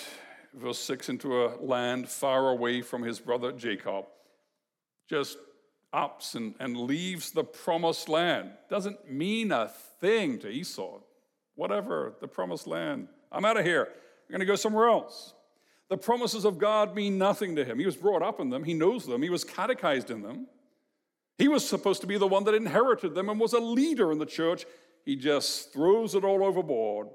verse 0.55 0.79
6, 0.79 1.09
into 1.09 1.45
a 1.45 1.57
land 1.61 2.09
far 2.09 2.51
away 2.51 2.83
from 2.83 3.03
his 3.03 3.19
brother 3.19 3.53
Jacob, 3.53 4.05
just 5.09 5.39
ups 5.93 6.35
and, 6.35 6.55
and 6.61 6.77
leaves 6.77 7.31
the 7.31 7.45
promised 7.45 8.09
land. 8.09 8.51
Doesn't 8.71 9.11
mean 9.11 9.51
a 9.51 9.69
thing 10.01 10.39
to 10.41 10.49
Esau. 10.49 11.01
Whatever, 11.55 12.15
the 12.21 12.29
promised 12.29 12.67
land. 12.67 13.09
I'm 13.33 13.45
out 13.45 13.57
of 13.57 13.65
here. 13.65 13.89
I'm 13.89 14.33
going 14.33 14.41
to 14.41 14.47
go 14.47 14.57
somewhere 14.57 14.89
else. 14.89 15.35
The 15.89 15.97
promises 15.97 16.45
of 16.45 16.59
God 16.59 16.95
mean 16.95 17.17
nothing 17.17 17.57
to 17.57 17.65
him. 17.65 17.79
He 17.79 17.87
was 17.87 17.97
brought 17.97 18.23
up 18.23 18.41
in 18.41 18.51
them, 18.51 18.65
he 18.65 18.75
knows 18.75 19.07
them, 19.07 19.23
he 19.23 19.31
was 19.31 19.45
catechized 19.45 20.11
in 20.11 20.23
them. 20.23 20.49
He 21.39 21.49
was 21.49 21.69
supposed 21.69 22.01
to 22.01 22.07
be 22.07 22.17
the 22.17 22.27
one 22.27 22.45
that 22.45 22.55
inherited 22.55 23.15
them 23.15 23.29
and 23.29 23.39
was 23.39 23.53
a 23.53 23.61
leader 23.61 24.11
in 24.11 24.19
the 24.19 24.27
church. 24.27 24.65
He 25.05 25.17
just 25.17 25.73
throws 25.73 26.15
it 26.15 26.25
all 26.25 26.43
overboard. 26.43 27.09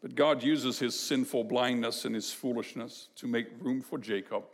But 0.00 0.14
God 0.14 0.42
uses 0.42 0.78
his 0.78 0.98
sinful 0.98 1.44
blindness 1.44 2.04
and 2.04 2.14
his 2.14 2.32
foolishness 2.32 3.08
to 3.16 3.28
make 3.28 3.46
room 3.60 3.82
for 3.82 3.98
Jacob. 3.98 4.44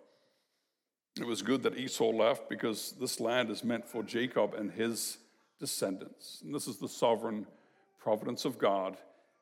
It 1.19 1.27
was 1.27 1.41
good 1.41 1.63
that 1.63 1.79
Esau 1.79 2.11
left 2.11 2.51
because 2.51 2.93
this 3.01 3.19
land 3.19 3.49
is 3.49 3.65
meant 3.65 3.89
for 3.89 4.03
Jacob 4.03 4.55
and 4.55 4.71
his 4.71 5.19
descendants. 5.59 6.41
And 6.45 6.55
this 6.55 6.67
is 6.67 6.79
the 6.79 6.89
sovereign 6.89 7.47
providence 7.99 8.45
of 8.45 8.59
God, 8.59 8.97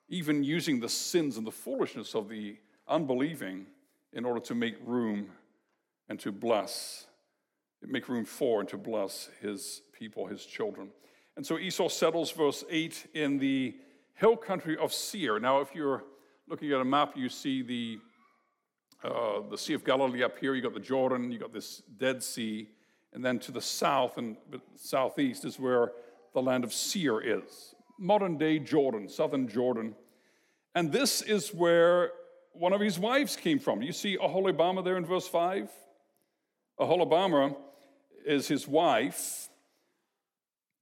even 0.09 0.43
using 0.43 0.81
the 0.81 0.89
sins 0.89 1.37
and 1.37 1.47
the 1.47 1.53
foolishness 1.53 2.15
of 2.15 2.29
the 2.29 2.57
unbelieving 2.89 3.67
in 4.13 4.25
order 4.25 4.41
to 4.41 4.55
make 4.55 4.77
room 4.85 5.29
and 6.09 6.19
to 6.21 6.33
bless, 6.33 7.07
make 7.83 8.09
room 8.09 8.25
for 8.25 8.61
and 8.61 8.69
to 8.69 8.79
bless 8.79 9.29
his 9.41 9.83
people, 9.93 10.27
his 10.27 10.45
children. 10.45 10.91
And 11.37 11.45
so 11.45 11.59
Esau 11.59 11.89
settles, 11.89 12.31
verse 12.31 12.65
8, 12.71 13.09
in 13.15 13.39
the 13.39 13.75
hill 14.15 14.37
country 14.37 14.77
of 14.79 14.93
Seir. 14.93 15.39
Now, 15.39 15.61
if 15.61 15.75
you're 15.75 16.05
looking 16.49 16.73
at 16.73 16.81
a 16.81 16.85
map, 16.85 17.17
you 17.17 17.29
see 17.29 17.63
the 17.63 17.99
uh, 19.05 19.43
the 19.51 19.59
Sea 19.59 19.75
of 19.75 19.85
Galilee 19.85 20.23
up 20.23 20.39
here, 20.39 20.55
you 20.55 20.63
got 20.63 20.75
the 20.75 20.81
Jordan, 20.81 21.31
you 21.31 21.39
got 21.39 21.53
this 21.53 21.83
Dead 21.99 22.23
Sea, 22.23 22.69
and 23.13 23.25
then 23.25 23.39
to 23.41 23.53
the 23.53 23.61
south 23.61 24.19
and 24.19 24.37
southeast 24.75 25.45
is 25.45 25.61
where 25.61 25.93
the 26.37 26.43
land 26.43 26.65
of 26.65 26.73
Seir 26.73 27.19
is. 27.19 27.75
Modern 27.99 28.37
day 28.37 28.59
Jordan, 28.59 29.09
southern 29.09 29.49
Jordan. 29.49 29.95
And 30.75 30.93
this 30.93 31.23
is 31.23 31.49
where 31.55 32.13
one 32.53 32.75
of 32.75 32.81
his 32.83 32.99
wives 32.99 33.37
came 33.37 33.59
from. 33.59 33.81
You 33.81 33.93
see 33.93 34.19
Aholibama 34.19 34.85
there 34.85 34.99
in 34.99 35.07
verse 35.07 35.27
5? 35.27 35.71
Aholibama 36.79 37.57
is 38.27 38.47
his 38.47 38.69
wife, 38.69 39.49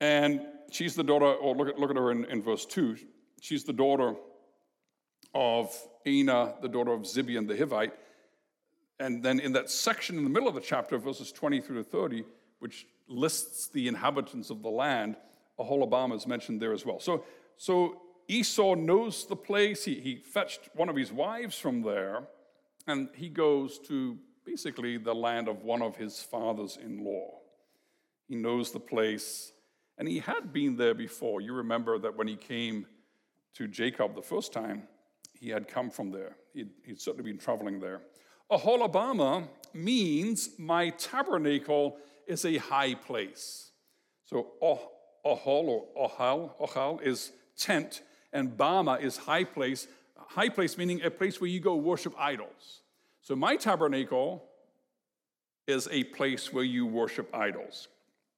and 0.01 0.41
she's 0.73 0.97
the 0.97 1.05
daughter, 1.05 1.27
or 1.27 1.55
look 1.55 1.69
at, 1.69 1.79
look 1.79 1.91
at 1.91 1.97
her 1.97 2.11
in, 2.11 2.25
in 2.25 2.43
verse 2.43 2.67
2. 2.67 2.97
She's 3.41 3.63
the 3.63 3.73
daughter 3.73 4.17
of 5.37 5.73
Anah, 6.05 6.55
the 6.63 6.69
daughter 6.69 6.93
of 6.93 7.03
Zibeon 7.03 7.47
the 7.47 7.55
Hivite. 7.55 7.93
And 8.99 9.23
then 9.23 9.39
in 9.39 9.53
that 9.53 9.71
section 9.71 10.19
in 10.19 10.25
the 10.25 10.31
middle 10.31 10.49
of 10.49 10.57
the 10.57 10.61
chapter, 10.61 10.99
verses 10.99 11.31
20 11.31 11.61
through 11.61 11.77
to 11.77 11.89
30, 11.89 12.25
which 12.59 12.89
lists 13.07 13.69
the 13.69 13.87
inhabitants 13.87 14.51
of 14.51 14.61
the 14.61 14.69
land, 14.69 15.15
Aholibama 15.59 16.17
is 16.17 16.27
mentioned 16.27 16.61
there 16.61 16.73
as 16.73 16.85
well. 16.85 16.99
So, 16.99 17.25
so 17.57 18.01
Esau 18.29 18.75
knows 18.75 19.27
the 19.27 19.37
place. 19.37 19.85
He, 19.85 20.01
he 20.01 20.17
fetched 20.17 20.69
one 20.75 20.89
of 20.89 20.97
his 20.97 21.13
wives 21.13 21.59
from 21.59 21.83
there, 21.83 22.25
and 22.87 23.09
he 23.15 23.29
goes 23.29 23.79
to 23.81 24.19
basically 24.45 24.99
the 24.99 25.15
land 25.15 25.49
of 25.49 25.63
one 25.63 25.83
of 25.83 25.97
his 25.97 26.23
fathers 26.23 26.79
in 26.83 27.05
law. 27.05 27.41
He 28.29 28.37
knows 28.37 28.73
the 28.73 28.81
place, 28.81 29.53
and 29.99 30.09
he 30.09 30.19
had 30.19 30.53
been 30.53 30.77
there 30.77 30.95
before. 30.95 31.41
You 31.41 31.55
remember 31.55 31.99
that 31.99 32.17
when 32.17 32.29
he 32.29 32.37
came 32.37 32.87
to 33.55 33.69
Jacob 33.69 34.15
the 34.15 34.23
first 34.23 34.53
time, 34.53 34.89
he 35.33 35.51
had 35.51 35.69
come 35.69 35.91
from 35.91 36.11
there. 36.11 36.37
He'd, 36.53 36.71
he'd 36.85 37.01
certainly 37.01 37.31
been 37.31 37.39
traveling 37.39 37.81
there. 37.81 38.01
Aholibama 38.51 39.49
means 39.73 40.51
my 40.59 40.91
tabernacle 40.91 41.97
is 42.27 42.45
a 42.45 42.57
high 42.57 42.95
place. 42.95 43.71
So 44.25 44.53
Ohol 45.25 45.69
or 45.69 45.85
Ohal, 45.97 46.51
Ohal 46.61 47.03
is 47.03 47.33
tent, 47.57 48.03
and 48.33 48.57
Bama 48.57 49.03
is 49.03 49.17
high 49.17 49.45
place. 49.45 49.87
High 50.17 50.49
place 50.49 50.77
meaning 50.77 51.03
a 51.03 51.11
place 51.11 51.41
where 51.41 51.49
you 51.49 51.61
go 51.61 51.77
worship 51.77 52.15
idols. 52.19 52.81
So 53.23 53.37
my 53.37 53.57
tabernacle 53.57 54.45
is 55.67 55.89
a 55.91 56.05
place 56.05 56.53
where 56.53 56.65
you 56.65 56.87
worship 56.87 57.35
idols. 57.35 57.89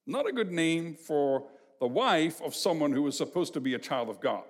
Not 0.05 0.27
a 0.27 0.31
good 0.31 0.51
name 0.51 0.95
for 0.95 1.43
the 1.79 1.87
wife 1.87 2.41
of 2.41 2.55
someone 2.55 2.91
who 2.91 3.05
is 3.07 3.17
supposed 3.17 3.53
to 3.53 3.59
be 3.59 3.73
a 3.73 3.79
child 3.79 4.09
of 4.09 4.19
God. 4.21 4.43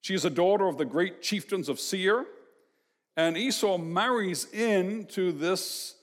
She 0.00 0.14
is 0.14 0.24
a 0.24 0.30
daughter 0.30 0.66
of 0.66 0.78
the 0.78 0.84
great 0.84 1.22
chieftains 1.22 1.68
of 1.68 1.80
Seir, 1.80 2.26
and 3.16 3.36
Esau 3.36 3.78
marries 3.78 4.52
into 4.52 5.32
this 5.32 5.94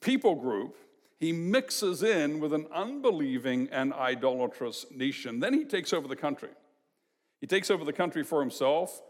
people 0.00 0.34
group. 0.34 0.76
He 1.22 1.30
mixes 1.30 2.02
in 2.02 2.40
with 2.40 2.52
an 2.52 2.66
unbelieving 2.74 3.68
and 3.70 3.94
idolatrous 3.94 4.86
nation. 4.90 5.38
Then 5.38 5.54
he 5.54 5.64
takes 5.64 5.92
over 5.92 6.08
the 6.08 6.16
country. 6.16 6.48
He 7.40 7.46
takes 7.46 7.70
over 7.70 7.84
the 7.84 7.92
country 7.92 8.24
for 8.24 8.40
himself, 8.40 9.00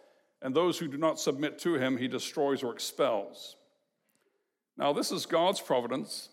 and 0.42 0.54
those 0.54 0.78
who 0.78 0.88
do 0.88 0.99
not 0.99 1.19
submit 1.19 1.59
to 1.61 1.76
him, 1.76 1.97
he 1.97 2.09
destroys 2.09 2.62
or 2.62 2.75
expels. 2.75 3.57
Now, 4.76 4.92
this 4.92 5.11
is 5.11 5.25
God's 5.25 5.62
providence, 5.62 6.28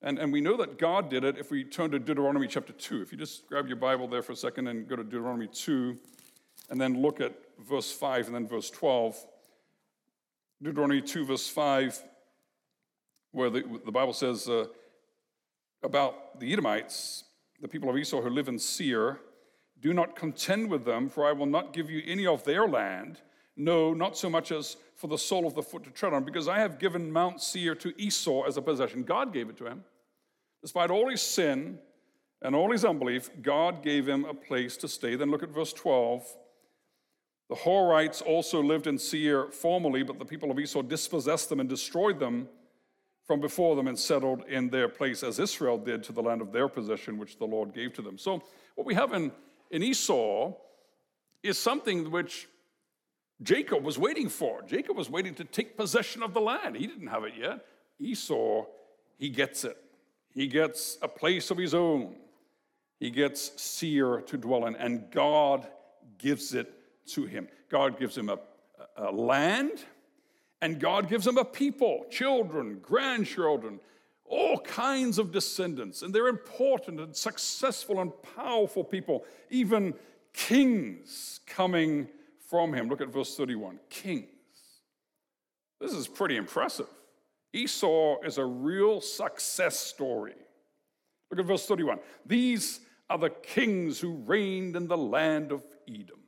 and, 0.00 0.18
and 0.18 0.32
we 0.32 0.40
know 0.40 0.56
that 0.56 0.78
God 0.78 1.10
did 1.10 1.22
it 1.22 1.36
if 1.36 1.50
we 1.50 1.64
turn 1.64 1.90
to 1.90 1.98
Deuteronomy 1.98 2.46
chapter 2.46 2.72
2. 2.72 3.02
If 3.02 3.12
you 3.12 3.18
just 3.18 3.46
grab 3.46 3.66
your 3.66 3.76
Bible 3.76 4.08
there 4.08 4.22
for 4.22 4.32
a 4.32 4.36
second 4.36 4.68
and 4.68 4.88
go 4.88 4.96
to 4.96 5.04
Deuteronomy 5.04 5.48
2, 5.48 5.98
and 6.70 6.80
then 6.80 7.02
look 7.02 7.20
at 7.20 7.34
verse 7.68 7.92
5 7.92 8.28
and 8.28 8.34
then 8.34 8.48
verse 8.48 8.70
12. 8.70 9.22
Deuteronomy 10.62 11.02
2, 11.02 11.26
verse 11.26 11.46
5, 11.46 12.02
where 13.32 13.50
the, 13.50 13.80
the 13.84 13.92
Bible 13.92 14.14
says 14.14 14.48
uh, 14.48 14.64
about 15.82 16.38
the 16.40 16.52
Edomites, 16.52 17.24
the 17.60 17.68
people 17.68 17.90
of 17.90 17.96
Esau 17.96 18.20
who 18.20 18.30
live 18.30 18.48
in 18.48 18.58
Seir, 18.58 19.20
do 19.80 19.94
not 19.94 20.14
contend 20.14 20.70
with 20.70 20.84
them, 20.84 21.08
for 21.08 21.26
I 21.26 21.32
will 21.32 21.46
not 21.46 21.72
give 21.72 21.90
you 21.90 22.02
any 22.06 22.26
of 22.26 22.44
their 22.44 22.68
land. 22.68 23.20
No, 23.56 23.94
not 23.94 24.16
so 24.16 24.28
much 24.28 24.52
as 24.52 24.76
for 24.94 25.06
the 25.06 25.18
sole 25.18 25.46
of 25.46 25.54
the 25.54 25.62
foot 25.62 25.84
to 25.84 25.90
tread 25.90 26.12
on, 26.12 26.24
because 26.24 26.48
I 26.48 26.58
have 26.58 26.78
given 26.78 27.10
Mount 27.10 27.40
Seir 27.42 27.74
to 27.76 27.94
Esau 28.00 28.42
as 28.42 28.56
a 28.56 28.62
possession. 28.62 29.02
God 29.02 29.32
gave 29.32 29.48
it 29.48 29.56
to 29.58 29.66
him. 29.66 29.84
Despite 30.62 30.90
all 30.90 31.08
his 31.08 31.22
sin 31.22 31.78
and 32.42 32.54
all 32.54 32.70
his 32.72 32.84
unbelief, 32.84 33.30
God 33.40 33.82
gave 33.82 34.06
him 34.06 34.24
a 34.24 34.34
place 34.34 34.76
to 34.78 34.88
stay. 34.88 35.16
Then 35.16 35.30
look 35.30 35.42
at 35.42 35.50
verse 35.50 35.72
12. 35.72 36.26
The 37.48 37.56
Horites 37.56 38.22
also 38.22 38.62
lived 38.62 38.86
in 38.86 38.98
Seir 38.98 39.50
formerly, 39.50 40.02
but 40.02 40.18
the 40.18 40.24
people 40.24 40.50
of 40.50 40.58
Esau 40.58 40.82
dispossessed 40.82 41.48
them 41.48 41.60
and 41.60 41.68
destroyed 41.68 42.20
them 42.20 42.48
from 43.30 43.38
before 43.38 43.76
them 43.76 43.86
and 43.86 43.96
settled 43.96 44.42
in 44.48 44.68
their 44.70 44.88
place, 44.88 45.22
as 45.22 45.38
Israel 45.38 45.78
did 45.78 46.02
to 46.02 46.10
the 46.10 46.20
land 46.20 46.42
of 46.42 46.50
their 46.50 46.66
possession, 46.66 47.16
which 47.16 47.38
the 47.38 47.44
Lord 47.44 47.72
gave 47.72 47.92
to 47.92 48.02
them. 48.02 48.18
So, 48.18 48.42
what 48.74 48.84
we 48.88 48.92
have 48.96 49.12
in, 49.12 49.30
in 49.70 49.84
Esau 49.84 50.52
is 51.40 51.56
something 51.56 52.10
which 52.10 52.48
Jacob 53.40 53.84
was 53.84 54.00
waiting 54.00 54.28
for. 54.28 54.62
Jacob 54.62 54.96
was 54.96 55.08
waiting 55.08 55.36
to 55.36 55.44
take 55.44 55.76
possession 55.76 56.24
of 56.24 56.34
the 56.34 56.40
land. 56.40 56.74
He 56.74 56.88
didn't 56.88 57.06
have 57.06 57.22
it 57.22 57.34
yet. 57.38 57.64
Esau, 58.00 58.64
he 59.16 59.28
gets 59.28 59.62
it. 59.62 59.76
He 60.34 60.48
gets 60.48 60.98
a 61.00 61.06
place 61.06 61.52
of 61.52 61.56
his 61.56 61.72
own. 61.72 62.16
He 62.98 63.10
gets 63.10 63.62
Seir 63.62 64.22
to 64.22 64.38
dwell 64.38 64.66
in, 64.66 64.74
and 64.74 65.08
God 65.12 65.68
gives 66.18 66.52
it 66.52 66.74
to 67.10 67.26
him. 67.26 67.46
God 67.70 67.96
gives 67.96 68.18
him 68.18 68.28
a, 68.28 68.40
a 68.96 69.12
land, 69.12 69.84
and 70.62 70.78
God 70.78 71.08
gives 71.08 71.26
him 71.26 71.38
a 71.38 71.44
people, 71.44 72.04
children, 72.10 72.78
grandchildren, 72.82 73.80
all 74.24 74.58
kinds 74.58 75.18
of 75.18 75.32
descendants. 75.32 76.02
And 76.02 76.14
they're 76.14 76.28
important 76.28 77.00
and 77.00 77.16
successful 77.16 78.00
and 78.00 78.12
powerful 78.36 78.84
people, 78.84 79.24
even 79.50 79.94
kings 80.32 81.40
coming 81.46 82.08
from 82.48 82.72
him. 82.72 82.88
Look 82.88 83.00
at 83.00 83.08
verse 83.08 83.36
31 83.36 83.80
kings. 83.88 84.26
This 85.80 85.92
is 85.92 86.06
pretty 86.06 86.36
impressive. 86.36 86.86
Esau 87.52 88.20
is 88.24 88.38
a 88.38 88.44
real 88.44 89.00
success 89.00 89.78
story. 89.78 90.34
Look 91.30 91.40
at 91.40 91.46
verse 91.46 91.66
31. 91.66 91.98
These 92.26 92.80
are 93.08 93.18
the 93.18 93.30
kings 93.30 93.98
who 93.98 94.12
reigned 94.12 94.76
in 94.76 94.86
the 94.86 94.96
land 94.96 95.52
of 95.52 95.64
Edom. 95.88 96.19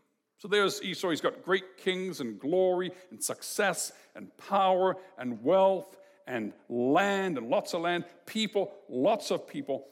So 0.43 0.49
there's 0.49 0.83
Esau. 0.83 1.11
He's 1.11 1.21
got 1.21 1.45
great 1.45 1.77
kings 1.77 2.19
and 2.19 2.37
glory 2.37 2.91
and 3.13 3.23
success 3.23 3.93
and 4.17 4.37
power 4.49 4.97
and 5.17 5.41
wealth 5.41 5.97
and 6.27 6.53
land 6.69 7.39
and 7.39 7.49
lots 7.49 7.75
of 7.75 7.83
land, 7.83 8.05
people, 8.27 8.73
lots 8.89 9.31
of 9.31 9.47
people. 9.47 9.87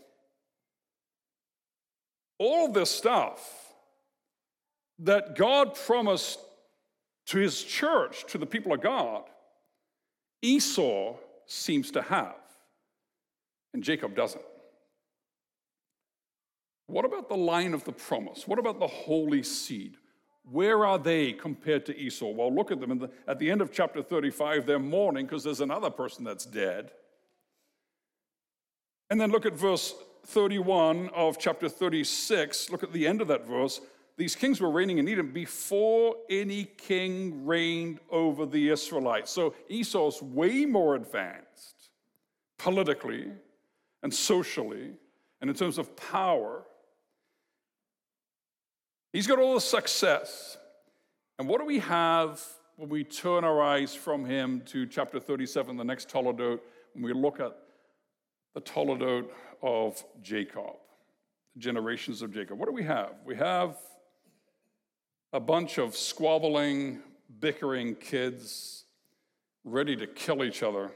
All 2.38 2.66
this 2.66 2.90
stuff 2.90 3.48
that 4.98 5.36
God 5.36 5.76
promised 5.76 6.40
to 7.26 7.38
his 7.38 7.62
church, 7.62 8.24
to 8.32 8.38
the 8.38 8.44
people 8.44 8.72
of 8.72 8.80
God, 8.80 9.22
Esau 10.42 11.14
seems 11.46 11.92
to 11.92 12.02
have, 12.02 12.34
and 13.72 13.84
Jacob 13.84 14.16
doesn't. 14.16 14.42
What 16.88 17.04
about 17.04 17.28
the 17.28 17.36
line 17.36 17.72
of 17.72 17.84
the 17.84 17.92
promise? 17.92 18.48
What 18.48 18.58
about 18.58 18.80
the 18.80 18.88
holy 18.88 19.44
seed? 19.44 19.96
Where 20.50 20.84
are 20.84 20.98
they 20.98 21.32
compared 21.32 21.86
to 21.86 21.96
Esau? 21.96 22.30
Well, 22.30 22.52
look 22.52 22.72
at 22.72 22.80
them. 22.80 22.98
The, 22.98 23.10
at 23.28 23.38
the 23.38 23.50
end 23.50 23.60
of 23.60 23.72
chapter 23.72 24.02
35, 24.02 24.66
they're 24.66 24.78
mourning 24.78 25.26
because 25.26 25.44
there's 25.44 25.60
another 25.60 25.90
person 25.90 26.24
that's 26.24 26.44
dead. 26.44 26.90
And 29.10 29.20
then 29.20 29.30
look 29.30 29.46
at 29.46 29.54
verse 29.54 29.94
31 30.26 31.10
of 31.14 31.38
chapter 31.38 31.68
36. 31.68 32.70
Look 32.70 32.82
at 32.82 32.92
the 32.92 33.06
end 33.06 33.20
of 33.20 33.28
that 33.28 33.46
verse. 33.46 33.80
These 34.16 34.36
kings 34.36 34.60
were 34.60 34.70
reigning 34.70 34.98
in 34.98 35.08
Edom 35.08 35.32
before 35.32 36.16
any 36.28 36.64
king 36.64 37.46
reigned 37.46 38.00
over 38.10 38.44
the 38.44 38.68
Israelites. 38.70 39.30
So 39.30 39.54
Esau's 39.68 40.20
way 40.20 40.66
more 40.66 40.94
advanced 40.94 41.90
politically 42.58 43.30
and 44.02 44.12
socially 44.12 44.90
and 45.40 45.48
in 45.48 45.56
terms 45.56 45.78
of 45.78 45.96
power. 45.96 46.64
He's 49.12 49.26
got 49.26 49.38
all 49.38 49.54
the 49.54 49.60
success. 49.60 50.56
And 51.38 51.48
what 51.48 51.60
do 51.60 51.66
we 51.66 51.80
have 51.80 52.40
when 52.76 52.88
we 52.88 53.02
turn 53.02 53.44
our 53.44 53.60
eyes 53.60 53.94
from 53.94 54.24
him 54.24 54.62
to 54.66 54.86
chapter 54.86 55.18
37, 55.18 55.76
the 55.76 55.84
next 55.84 56.08
Toledot, 56.08 56.60
when 56.92 57.04
we 57.04 57.12
look 57.12 57.40
at 57.40 57.56
the 58.54 58.60
Toledot 58.60 59.26
of 59.62 60.02
Jacob, 60.22 60.76
the 61.54 61.60
generations 61.60 62.22
of 62.22 62.32
Jacob? 62.32 62.58
What 62.58 62.68
do 62.68 62.74
we 62.74 62.84
have? 62.84 63.14
We 63.24 63.34
have 63.36 63.76
a 65.32 65.40
bunch 65.40 65.78
of 65.78 65.96
squabbling, 65.96 67.02
bickering 67.40 67.96
kids 67.96 68.84
ready 69.64 69.96
to 69.96 70.06
kill 70.06 70.44
each 70.44 70.62
other, 70.62 70.92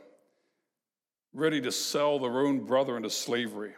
ready 1.32 1.60
to 1.60 1.72
sell 1.72 2.20
their 2.20 2.38
own 2.38 2.60
brother 2.64 2.96
into 2.96 3.10
slavery. 3.10 3.72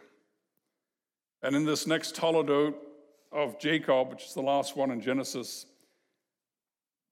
And 1.41 1.55
in 1.55 1.65
this 1.65 1.87
next 1.87 2.15
Toledot 2.15 2.75
of 3.37 3.59
Jacob, 3.59 4.09
which 4.09 4.25
is 4.25 4.33
the 4.33 4.41
last 4.41 4.75
one 4.75 4.89
in 4.89 4.99
Genesis, 4.99 5.67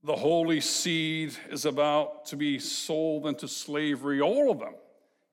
the 0.03 0.15
holy 0.15 0.59
seed 0.59 1.35
is 1.49 1.65
about 1.65 2.25
to 2.25 2.35
be 2.35 2.57
sold 2.59 3.27
into 3.27 3.47
slavery, 3.47 4.21
all 4.21 4.51
of 4.51 4.59
them 4.59 4.73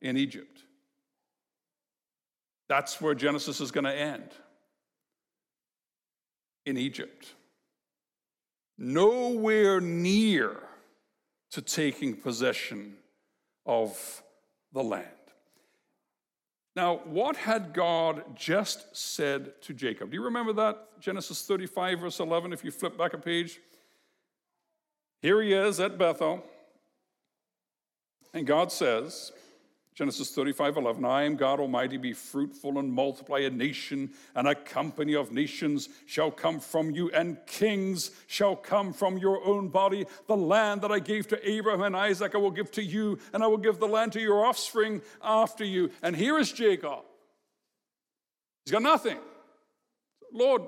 in 0.02 0.16
Egypt. 0.16 0.62
That's 2.68 3.00
where 3.00 3.14
Genesis 3.14 3.60
is 3.60 3.70
going 3.70 3.84
to 3.84 3.94
end 3.94 4.30
in 6.66 6.76
Egypt 6.76 7.34
nowhere 8.78 9.80
near 9.80 10.56
to 11.52 11.62
taking 11.62 12.16
possession 12.16 12.96
of 13.64 14.22
the 14.72 14.82
land. 14.82 15.06
Now, 16.74 17.00
what 17.04 17.36
had 17.36 17.74
God 17.74 18.24
just 18.34 18.96
said 18.96 19.60
to 19.62 19.74
Jacob? 19.74 20.10
Do 20.10 20.16
you 20.16 20.24
remember 20.24 20.54
that? 20.54 21.00
Genesis 21.00 21.42
35, 21.42 22.00
verse 22.00 22.20
11, 22.20 22.52
if 22.52 22.64
you 22.64 22.70
flip 22.70 22.96
back 22.96 23.12
a 23.12 23.18
page. 23.18 23.60
Here 25.20 25.40
he 25.42 25.52
is 25.52 25.78
at 25.78 25.98
Bethel, 25.98 26.42
and 28.34 28.46
God 28.46 28.72
says, 28.72 29.30
Genesis 29.94 30.30
35, 30.30 30.78
11, 30.78 31.04
I 31.04 31.24
am 31.24 31.36
God 31.36 31.60
Almighty, 31.60 31.98
be 31.98 32.14
fruitful 32.14 32.78
and 32.78 32.90
multiply. 32.90 33.40
A 33.40 33.50
nation 33.50 34.10
and 34.34 34.48
a 34.48 34.54
company 34.54 35.14
of 35.14 35.32
nations 35.32 35.90
shall 36.06 36.30
come 36.30 36.60
from 36.60 36.92
you, 36.92 37.10
and 37.10 37.36
kings 37.46 38.10
shall 38.26 38.56
come 38.56 38.94
from 38.94 39.18
your 39.18 39.44
own 39.44 39.68
body. 39.68 40.06
The 40.28 40.36
land 40.36 40.80
that 40.80 40.90
I 40.90 40.98
gave 40.98 41.28
to 41.28 41.50
Abraham 41.50 41.82
and 41.82 41.94
Isaac, 41.94 42.34
I 42.34 42.38
will 42.38 42.50
give 42.50 42.70
to 42.72 42.82
you, 42.82 43.18
and 43.34 43.42
I 43.42 43.46
will 43.48 43.58
give 43.58 43.78
the 43.78 43.88
land 43.88 44.12
to 44.12 44.20
your 44.20 44.46
offspring 44.46 45.02
after 45.22 45.64
you. 45.64 45.90
And 46.02 46.16
here 46.16 46.38
is 46.38 46.50
Jacob. 46.50 47.00
He's 48.64 48.72
got 48.72 48.82
nothing. 48.82 49.18
Lord, 50.32 50.62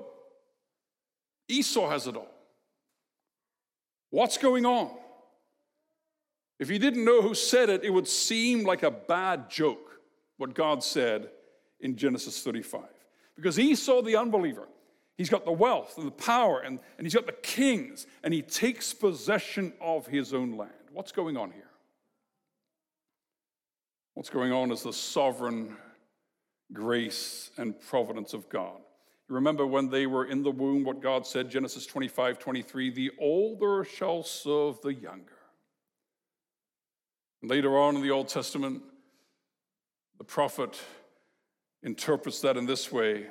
Esau 1.47 1.89
has 1.89 2.05
it 2.05 2.15
all. 2.15 2.31
What's 4.11 4.37
going 4.37 4.67
on? 4.67 4.91
If 6.59 6.69
you 6.69 6.79
didn't 6.79 7.03
know 7.03 7.21
who 7.21 7.33
said 7.33 7.69
it, 7.69 7.83
it 7.83 7.89
would 7.89 8.07
seem 8.07 8.63
like 8.63 8.83
a 8.83 8.91
bad 8.91 9.49
joke, 9.49 9.99
what 10.37 10.53
God 10.53 10.83
said 10.83 11.29
in 11.81 11.95
Genesis 11.95 12.41
35. 12.41 12.81
Because 13.35 13.59
Esau 13.59 14.01
the 14.01 14.15
unbeliever. 14.15 14.67
He's 15.17 15.29
got 15.29 15.45
the 15.45 15.51
wealth 15.51 15.97
and 15.97 16.07
the 16.07 16.11
power, 16.11 16.59
and, 16.59 16.79
and 16.97 17.05
he's 17.05 17.13
got 17.13 17.25
the 17.25 17.31
kings, 17.31 18.05
and 18.23 18.33
he 18.33 18.41
takes 18.41 18.93
possession 18.93 19.73
of 19.79 20.07
his 20.07 20.33
own 20.33 20.57
land. 20.57 20.71
What's 20.91 21.13
going 21.13 21.37
on 21.37 21.51
here? 21.51 21.69
What's 24.13 24.29
going 24.29 24.51
on 24.51 24.71
is 24.71 24.83
the 24.83 24.93
sovereign 24.93 25.75
grace 26.73 27.51
and 27.57 27.79
providence 27.79 28.33
of 28.33 28.49
God. 28.49 28.77
You 29.29 29.35
remember 29.35 29.65
when 29.65 29.89
they 29.89 30.05
were 30.05 30.25
in 30.25 30.43
the 30.43 30.51
womb, 30.51 30.83
what 30.83 31.01
God 31.01 31.25
said, 31.25 31.49
Genesis 31.49 31.85
25, 31.85 32.37
23, 32.37 32.89
the 32.91 33.11
older 33.19 33.83
shall 33.83 34.23
serve 34.23 34.81
the 34.81 34.93
younger. 34.93 35.34
Later 37.47 37.77
on 37.77 37.95
in 37.95 38.01
the 38.01 38.09
Old 38.09 38.27
Testament, 38.27 38.81
the 40.17 40.23
prophet 40.23 40.81
interprets 41.83 42.41
that 42.41 42.57
in 42.57 42.65
this 42.65 42.91
way, 42.91 43.27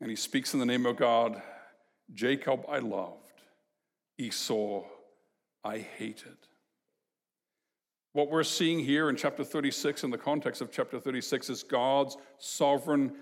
and 0.00 0.10
he 0.10 0.16
speaks 0.16 0.52
in 0.52 0.58
the 0.58 0.66
name 0.66 0.84
of 0.84 0.96
God 0.96 1.40
Jacob 2.12 2.64
I 2.68 2.80
loved, 2.80 3.40
Esau 4.18 4.82
I 5.62 5.78
hated. 5.78 6.38
What 8.14 8.32
we're 8.32 8.42
seeing 8.42 8.80
here 8.80 9.10
in 9.10 9.16
chapter 9.16 9.44
36, 9.44 10.02
in 10.02 10.10
the 10.10 10.18
context 10.18 10.60
of 10.60 10.72
chapter 10.72 10.98
36, 10.98 11.50
is 11.50 11.62
God's 11.62 12.16
sovereign, 12.38 13.12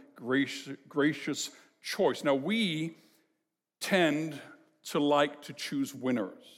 gracious 0.89 1.51
choice. 1.83 2.25
Now, 2.25 2.35
we 2.35 2.97
tend 3.79 4.41
to 4.85 5.01
like 5.01 5.43
to 5.43 5.53
choose 5.53 5.95
winners. 5.95 6.54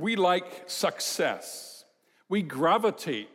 We 0.00 0.16
like 0.16 0.64
success. 0.66 1.84
We 2.28 2.42
gravitate 2.42 3.28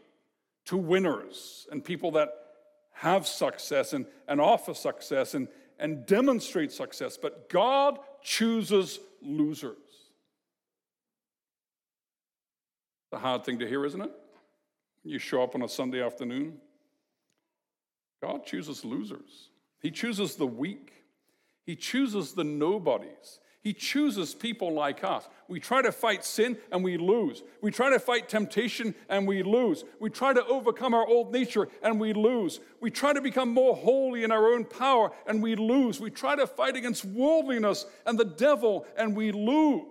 to 0.66 0.78
winners 0.78 1.68
and 1.72 1.84
people 1.84 2.12
that 2.12 2.30
have 2.94 3.28
success 3.28 3.94
and, 3.94 4.06
and 4.28 4.42
offer 4.42 4.74
success 4.74 5.36
and, 5.36 5.48
and 5.80 6.06
demonstrate 6.06 6.72
success. 6.72 7.18
But 7.22 7.50
God 7.50 8.00
chooses 8.24 9.00
losers. 9.22 9.78
It's 13.06 13.14
a 13.14 13.20
hard 13.20 13.44
thing 13.44 13.60
to 13.60 13.68
hear, 13.68 13.86
isn't 13.86 14.02
it? 14.02 14.12
You 15.04 15.20
show 15.20 15.44
up 15.44 15.54
on 15.54 15.62
a 15.62 15.70
Sunday 15.70 16.02
afternoon. 16.02 16.58
God 18.24 18.44
chooses 18.44 18.84
losers. 18.84 19.50
He 19.82 19.92
chooses 19.92 20.36
the 20.36 20.48
weak. 20.48 20.94
He 21.64 21.76
chooses 21.76 22.34
the 22.34 22.44
nobodies. 22.44 23.40
He 23.66 23.74
chooses 23.74 24.36
people 24.36 24.72
like 24.76 25.04
us. 25.04 25.28
We 25.48 25.60
try 25.60 25.82
to 25.82 25.92
fight 25.92 26.24
sin 26.24 26.60
and 26.72 26.84
we 26.84 26.98
lose. 26.98 27.42
We 27.64 27.72
try 27.72 27.90
to 27.90 27.98
fight 27.98 28.30
temptation 28.30 28.94
and 29.10 29.28
we 29.28 29.42
lose. 29.42 29.84
We 30.00 30.12
try 30.12 30.34
to 30.34 30.46
overcome 30.46 30.94
our 30.94 31.08
old 31.08 31.34
nature 31.34 31.68
and 31.82 32.00
we 32.00 32.14
lose. 32.14 32.60
We 32.80 32.92
try 32.92 33.14
to 33.14 33.22
become 33.22 33.50
more 33.50 33.76
holy 33.76 34.24
in 34.24 34.32
our 34.32 34.54
own 34.54 34.66
power 34.66 35.12
and 35.26 35.42
we 35.42 35.56
lose. 35.56 36.00
We 36.00 36.12
try 36.12 36.36
to 36.36 36.46
fight 36.46 36.76
against 36.76 37.06
worldliness 37.06 37.88
and 38.06 38.20
the 38.20 38.26
devil 38.26 38.86
and 38.96 39.16
we 39.16 39.32
lose. 39.32 39.82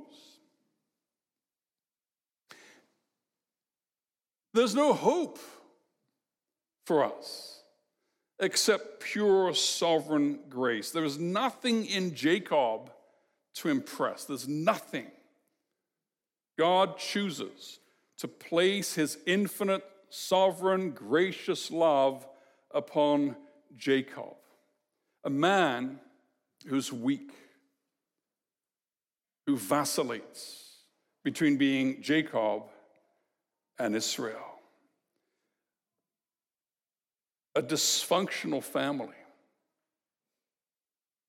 There's 4.53 4.77
no 4.77 4.93
hope 4.93 5.41
for 6.87 7.03
us 7.03 7.65
except 8.39 9.01
pure 9.01 9.53
sovereign 9.53 10.39
grace. 10.49 10.93
There 10.93 11.05
is 11.05 11.19
nothing 11.19 11.87
in 11.87 12.15
Jacob 12.15 12.93
to 13.55 13.69
impress. 13.69 14.25
There's 14.25 14.49
nothing. 14.49 15.07
God 16.59 16.99
chooses 16.99 17.79
to 18.19 18.29
place 18.29 18.95
his 18.95 19.19
infinite, 19.27 19.85
sovereign, 20.09 20.91
gracious 20.91 21.71
love 21.71 22.27
upon 22.71 23.37
Jacob, 23.77 24.37
a 25.25 25.31
man 25.31 25.99
who's 26.67 26.93
weak, 26.93 27.33
who 29.47 29.57
vacillates 29.57 30.77
between 31.25 31.57
being 31.57 32.01
Jacob 32.03 32.63
and 33.79 33.97
Israel. 33.97 34.61
A 37.57 37.63
dysfunctional 37.63 38.63
family. 38.63 39.15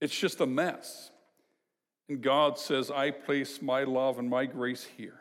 It's 0.02 0.18
just 0.18 0.42
a 0.42 0.46
mess. 0.46 1.12
And 2.08 2.22
God 2.22 2.60
says, 2.60 2.92
I 2.92 3.12
place 3.12 3.62
my 3.62 3.84
love 3.84 4.20
and 4.20 4.30
my 4.30 4.46
grace 4.46 4.88
here. 4.98 5.20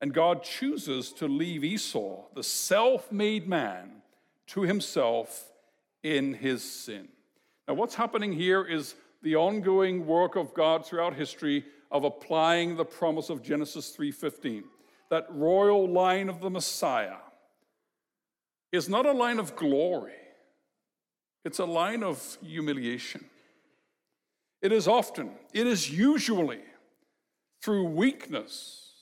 And 0.00 0.14
God 0.14 0.44
chooses 0.44 1.12
to 1.14 1.26
leave 1.26 1.64
Esau, 1.64 2.26
the 2.34 2.44
self 2.44 3.10
made 3.10 3.48
man, 3.48 4.02
to 4.48 4.62
himself 4.62 5.52
in 6.02 6.34
his 6.34 6.62
sin. 6.62 7.08
Now, 7.66 7.74
what's 7.74 7.96
happening 7.96 8.32
here 8.32 8.64
is 8.64 8.94
the 9.22 9.36
ongoing 9.36 10.06
work 10.06 10.36
of 10.36 10.54
God 10.54 10.86
throughout 10.86 11.14
history 11.14 11.64
of 11.90 12.04
applying 12.04 12.76
the 12.76 12.84
promise 12.84 13.28
of 13.28 13.42
Genesis 13.42 13.90
3:15. 13.90 14.64
That 15.10 15.26
royal 15.30 15.88
line 15.88 16.28
of 16.28 16.40
the 16.40 16.50
Messiah 16.50 17.18
is 18.70 18.88
not 18.88 19.06
a 19.06 19.12
line 19.12 19.38
of 19.38 19.56
glory. 19.56 20.12
It's 21.44 21.58
a 21.58 21.64
line 21.64 22.02
of 22.02 22.38
humiliation. 22.42 23.28
It 24.60 24.72
is 24.72 24.88
often, 24.88 25.30
it 25.52 25.66
is 25.66 25.90
usually 25.90 26.60
through 27.62 27.84
weakness 27.84 28.92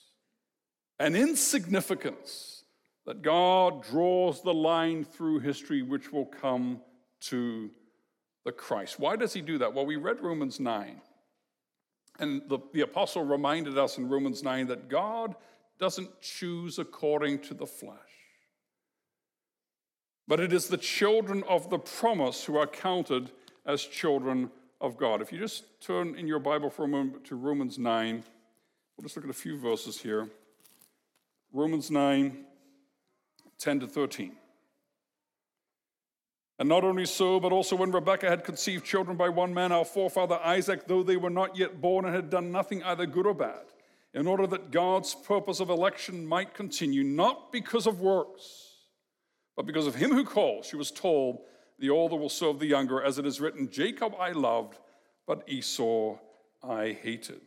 and 0.99 1.17
insignificance 1.17 2.65
that 3.07 3.23
God 3.23 3.83
draws 3.83 4.43
the 4.43 4.53
line 4.53 5.05
through 5.05 5.41
history 5.41 5.83
which 5.83 6.13
will 6.13 6.27
come 6.27 6.81
to 7.21 7.71
the 8.45 8.53
Christ. 8.53 8.99
Why 8.99 9.17
does 9.17 9.33
he 9.33 9.41
do 9.41 9.59
that? 9.59 9.73
Well, 9.73 9.87
we 9.87 9.97
read 9.97 10.21
Romans 10.21 10.61
9, 10.61 11.01
and 12.19 12.43
the, 12.49 12.59
the 12.73 12.83
apostle 12.83 13.25
reminded 13.25 13.79
us 13.79 13.99
in 13.99 14.09
Romans 14.09 14.43
9 14.43 14.67
that 14.69 14.89
God 14.89 15.37
doesn't 15.79 16.21
choose 16.21 16.79
according 16.79 17.41
to 17.41 17.55
the 17.55 17.67
flesh. 17.67 17.99
But 20.29 20.41
it 20.41 20.53
is 20.53 20.69
the 20.69 20.77
children 20.77 21.45
of 21.49 21.71
the 21.71 21.79
promise 21.79 22.45
who 22.45 22.57
are 22.57 22.67
counted 22.67 23.31
as 23.65 23.83
children 23.83 24.51
of 24.81 24.97
God. 24.97 25.23
If 25.23 25.33
you 25.33 25.39
just 25.39 25.65
turn 25.81 26.15
in 26.15 26.27
your 26.27 26.39
Bible 26.39 26.71
for 26.71 26.85
a 26.85 26.89
moment 26.89 27.25
to 27.27 27.37
Romans 27.37 27.79
9, 27.79 28.23
we'll 28.97 29.03
just 29.03 29.17
look 29.17 29.25
at 29.25 29.31
a 29.31 29.35
few 29.35 29.59
verses 29.59 30.01
here. 30.01 30.29
Romans 31.53 31.91
9, 31.91 32.45
10 33.59 33.81
to 33.81 33.87
13. 33.87 34.33
And 36.59 36.69
not 36.69 36.85
only 36.85 37.05
so, 37.05 37.39
but 37.39 37.53
also 37.53 37.77
when 37.77 37.93
Rebekah 37.93 38.29
had 38.29 38.45
conceived 38.45 38.85
children 38.85 39.17
by 39.17 39.29
one 39.29 39.53
man, 39.53 39.73
our 39.73 39.85
forefather 39.85 40.39
Isaac, 40.43 40.87
though 40.87 41.03
they 41.03 41.17
were 41.17 41.31
not 41.31 41.57
yet 41.57 41.81
born 41.81 42.07
and 42.07 42.15
had 42.15 42.31
done 42.31 42.51
nothing 42.51 42.83
either 42.83 43.07
good 43.07 43.27
or 43.27 43.35
bad, 43.35 43.65
in 44.15 44.27
order 44.27 44.47
that 44.47 44.71
God's 44.71 45.15
purpose 45.15 45.61
of 45.61 45.69
election 45.69 46.27
might 46.27 46.55
continue, 46.55 47.05
not 47.05 47.53
because 47.53 47.87
of 47.87 48.01
works, 48.01 48.77
but 49.55 49.67
because 49.67 49.87
of 49.87 49.95
him 49.95 50.13
who 50.13 50.25
calls, 50.25 50.67
she 50.67 50.77
was 50.77 50.91
told, 50.91 51.41
the 51.79 51.91
older 51.91 52.17
will 52.17 52.29
serve 52.29 52.59
the 52.59 52.67
younger, 52.67 53.03
as 53.03 53.19
it 53.19 53.27
is 53.27 53.41
written, 53.41 53.71
Jacob 53.71 54.15
I 54.19 54.33
loved, 54.33 54.79
but 55.27 55.43
Esau 55.47 56.17
I 56.63 56.97
hated. 57.03 57.43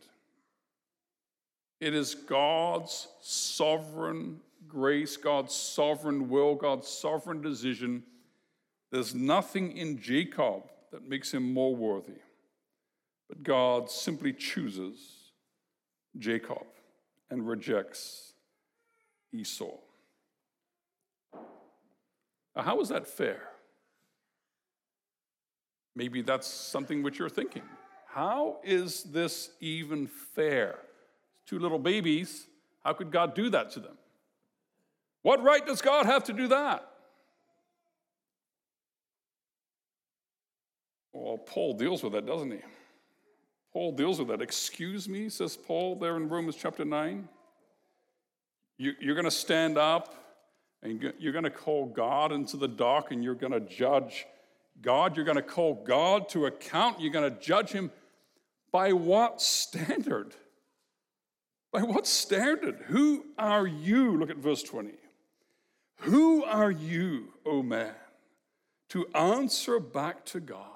It 1.80 1.94
is 1.94 2.14
God's 2.14 3.08
sovereign 3.20 4.40
grace, 4.68 5.16
God's 5.16 5.54
sovereign 5.54 6.28
will, 6.28 6.54
God's 6.54 6.86
sovereign 6.86 7.40
decision. 7.40 8.04
There's 8.92 9.14
nothing 9.14 9.76
in 9.76 10.00
Jacob 10.00 10.62
that 10.92 11.08
makes 11.08 11.32
him 11.32 11.52
more 11.52 11.74
worthy, 11.74 12.20
but 13.28 13.42
God 13.42 13.90
simply 13.90 14.32
chooses 14.32 15.32
Jacob 16.18 16.66
and 17.30 17.46
rejects 17.46 18.34
Esau. 19.32 19.76
Now, 22.56 22.62
how 22.62 22.80
is 22.80 22.88
that 22.88 23.06
fair? 23.06 23.49
Maybe 25.94 26.22
that's 26.22 26.46
something 26.46 27.02
which 27.02 27.18
you're 27.18 27.28
thinking. 27.28 27.62
How 28.06 28.58
is 28.64 29.04
this 29.04 29.50
even 29.60 30.06
fair? 30.06 30.78
Two 31.46 31.58
little 31.58 31.78
babies, 31.78 32.46
how 32.84 32.92
could 32.92 33.10
God 33.10 33.34
do 33.34 33.50
that 33.50 33.70
to 33.72 33.80
them? 33.80 33.96
What 35.22 35.42
right 35.42 35.64
does 35.64 35.82
God 35.82 36.06
have 36.06 36.24
to 36.24 36.32
do 36.32 36.48
that? 36.48 36.86
Well, 41.12 41.38
Paul 41.38 41.74
deals 41.74 42.02
with 42.02 42.12
that, 42.14 42.26
doesn't 42.26 42.50
he? 42.50 42.60
Paul 43.72 43.92
deals 43.92 44.18
with 44.18 44.28
that. 44.28 44.40
Excuse 44.40 45.08
me, 45.08 45.28
says 45.28 45.56
Paul 45.56 45.96
there 45.96 46.16
in 46.16 46.28
Romans 46.28 46.56
chapter 46.56 46.84
9. 46.84 47.28
You, 48.78 48.94
are 49.10 49.14
going 49.14 49.24
to 49.24 49.30
stand 49.30 49.76
up 49.76 50.14
and 50.82 51.12
you're 51.18 51.32
going 51.32 51.44
to 51.44 51.50
call 51.50 51.86
God 51.86 52.32
into 52.32 52.56
the 52.56 52.66
dark 52.66 53.12
and 53.12 53.22
you're 53.22 53.34
going 53.34 53.52
to 53.52 53.60
judge 53.60 54.26
God. 54.80 55.16
You're 55.16 55.24
going 55.24 55.36
to 55.36 55.42
call 55.42 55.74
God 55.74 56.28
to 56.30 56.46
account. 56.46 57.00
You're 57.00 57.12
going 57.12 57.32
to 57.32 57.40
judge 57.40 57.70
him 57.70 57.90
by 58.72 58.92
what 58.92 59.40
standard? 59.40 60.34
By 61.72 61.82
what 61.82 62.06
standard? 62.06 62.84
Who 62.86 63.24
are 63.38 63.66
you? 63.66 64.16
Look 64.16 64.30
at 64.30 64.36
verse 64.36 64.62
20. 64.62 64.92
Who 66.00 66.44
are 66.44 66.70
you, 66.70 67.34
O 67.44 67.62
man, 67.62 67.94
to 68.90 69.06
answer 69.14 69.78
back 69.78 70.24
to 70.26 70.40
God? 70.40 70.66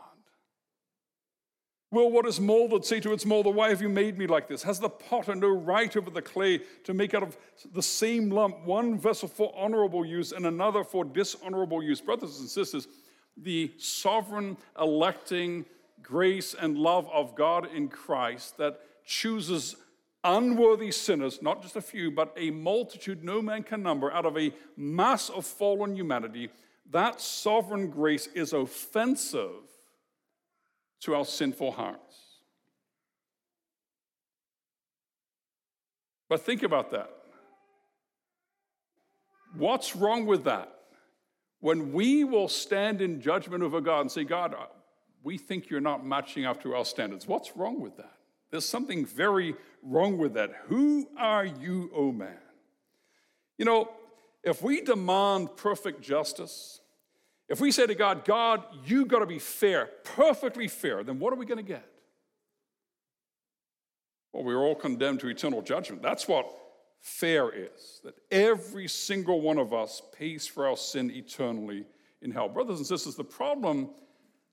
Will 1.94 2.10
what 2.10 2.26
is 2.26 2.40
molded 2.40 2.84
say 2.84 2.98
to 3.00 3.12
its 3.12 3.24
molder, 3.24 3.50
Why 3.50 3.68
have 3.68 3.80
you 3.80 3.88
made 3.88 4.18
me 4.18 4.26
like 4.26 4.48
this? 4.48 4.64
Has 4.64 4.80
the 4.80 4.88
potter 4.88 5.34
no 5.36 5.48
right 5.48 5.96
over 5.96 6.10
the 6.10 6.20
clay 6.20 6.60
to 6.82 6.92
make 6.92 7.14
out 7.14 7.22
of 7.22 7.38
the 7.72 7.82
same 7.82 8.30
lump 8.30 8.64
one 8.64 8.98
vessel 8.98 9.28
for 9.28 9.54
honorable 9.56 10.04
use 10.04 10.32
and 10.32 10.44
another 10.44 10.82
for 10.82 11.04
dishonorable 11.04 11.84
use? 11.84 12.00
Brothers 12.00 12.40
and 12.40 12.48
sisters, 12.48 12.88
the 13.36 13.72
sovereign 13.78 14.56
electing 14.78 15.64
grace 16.02 16.54
and 16.54 16.76
love 16.76 17.08
of 17.12 17.34
God 17.34 17.68
in 17.74 17.88
Christ 17.88 18.58
that 18.58 18.80
chooses 19.04 19.76
unworthy 20.22 20.90
sinners, 20.90 21.42
not 21.42 21.62
just 21.62 21.76
a 21.76 21.80
few, 21.80 22.10
but 22.10 22.32
a 22.36 22.50
multitude 22.50 23.22
no 23.22 23.42
man 23.42 23.62
can 23.62 23.82
number, 23.82 24.12
out 24.12 24.24
of 24.24 24.38
a 24.38 24.52
mass 24.76 25.28
of 25.28 25.44
fallen 25.44 25.94
humanity, 25.94 26.50
that 26.90 27.20
sovereign 27.20 27.90
grace 27.90 28.28
is 28.34 28.52
offensive 28.52 29.62
to 31.00 31.14
our 31.14 31.24
sinful 31.24 31.72
hearts. 31.72 32.16
But 36.28 36.40
think 36.40 36.62
about 36.62 36.90
that. 36.92 37.10
What's 39.56 39.94
wrong 39.94 40.26
with 40.26 40.44
that? 40.44 40.73
When 41.64 41.94
we 41.94 42.24
will 42.24 42.48
stand 42.48 43.00
in 43.00 43.22
judgment 43.22 43.62
over 43.62 43.80
God 43.80 44.02
and 44.02 44.12
say, 44.12 44.22
God, 44.22 44.52
uh, 44.52 44.66
we 45.22 45.38
think 45.38 45.70
you're 45.70 45.80
not 45.80 46.04
matching 46.04 46.44
up 46.44 46.62
to 46.62 46.74
our 46.74 46.84
standards. 46.84 47.26
What's 47.26 47.56
wrong 47.56 47.80
with 47.80 47.96
that? 47.96 48.12
There's 48.50 48.66
something 48.66 49.06
very 49.06 49.54
wrong 49.82 50.18
with 50.18 50.34
that. 50.34 50.52
Who 50.66 51.08
are 51.16 51.46
you, 51.46 51.90
O 51.94 52.08
oh 52.08 52.12
man? 52.12 52.36
You 53.56 53.64
know, 53.64 53.90
if 54.42 54.60
we 54.60 54.82
demand 54.82 55.56
perfect 55.56 56.02
justice, 56.02 56.82
if 57.48 57.62
we 57.62 57.72
say 57.72 57.86
to 57.86 57.94
God, 57.94 58.26
God, 58.26 58.62
you 58.84 59.06
got 59.06 59.20
to 59.20 59.26
be 59.26 59.38
fair, 59.38 59.88
perfectly 60.04 60.68
fair, 60.68 61.02
then 61.02 61.18
what 61.18 61.32
are 61.32 61.36
we 61.36 61.46
going 61.46 61.56
to 61.56 61.64
get? 61.64 61.88
Well, 64.34 64.44
we're 64.44 64.60
all 64.60 64.74
condemned 64.74 65.20
to 65.20 65.28
eternal 65.28 65.62
judgment. 65.62 66.02
That's 66.02 66.28
what 66.28 66.46
fair 67.04 67.50
is 67.50 68.00
that 68.02 68.14
every 68.30 68.88
single 68.88 69.42
one 69.42 69.58
of 69.58 69.74
us 69.74 70.00
pays 70.16 70.46
for 70.46 70.66
our 70.66 70.76
sin 70.76 71.10
eternally 71.10 71.84
in 72.22 72.30
hell. 72.30 72.48
Brothers 72.48 72.78
and 72.78 72.86
sisters, 72.86 73.14
the 73.14 73.22
problem 73.22 73.90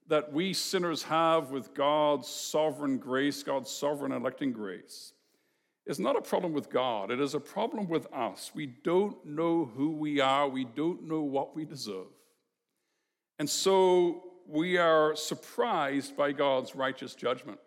that 0.08 0.30
we 0.30 0.52
sinners 0.52 1.02
have 1.02 1.50
with 1.50 1.72
God's 1.72 2.28
sovereign 2.28 2.98
grace, 2.98 3.42
God's 3.42 3.70
sovereign 3.70 4.12
electing 4.12 4.52
grace, 4.52 5.14
is 5.86 5.98
not 5.98 6.14
a 6.14 6.20
problem 6.20 6.52
with 6.52 6.68
God. 6.68 7.10
It 7.10 7.20
is 7.20 7.34
a 7.34 7.40
problem 7.40 7.88
with 7.88 8.06
us. 8.12 8.52
We 8.54 8.66
don't 8.66 9.24
know 9.24 9.64
who 9.64 9.92
we 9.92 10.20
are, 10.20 10.46
we 10.46 10.66
don't 10.66 11.04
know 11.04 11.22
what 11.22 11.56
we 11.56 11.64
deserve. 11.64 12.12
And 13.38 13.48
so 13.48 14.24
we 14.46 14.76
are 14.76 15.16
surprised 15.16 16.18
by 16.18 16.32
God's 16.32 16.76
righteous 16.76 17.14
judgment. 17.14 17.58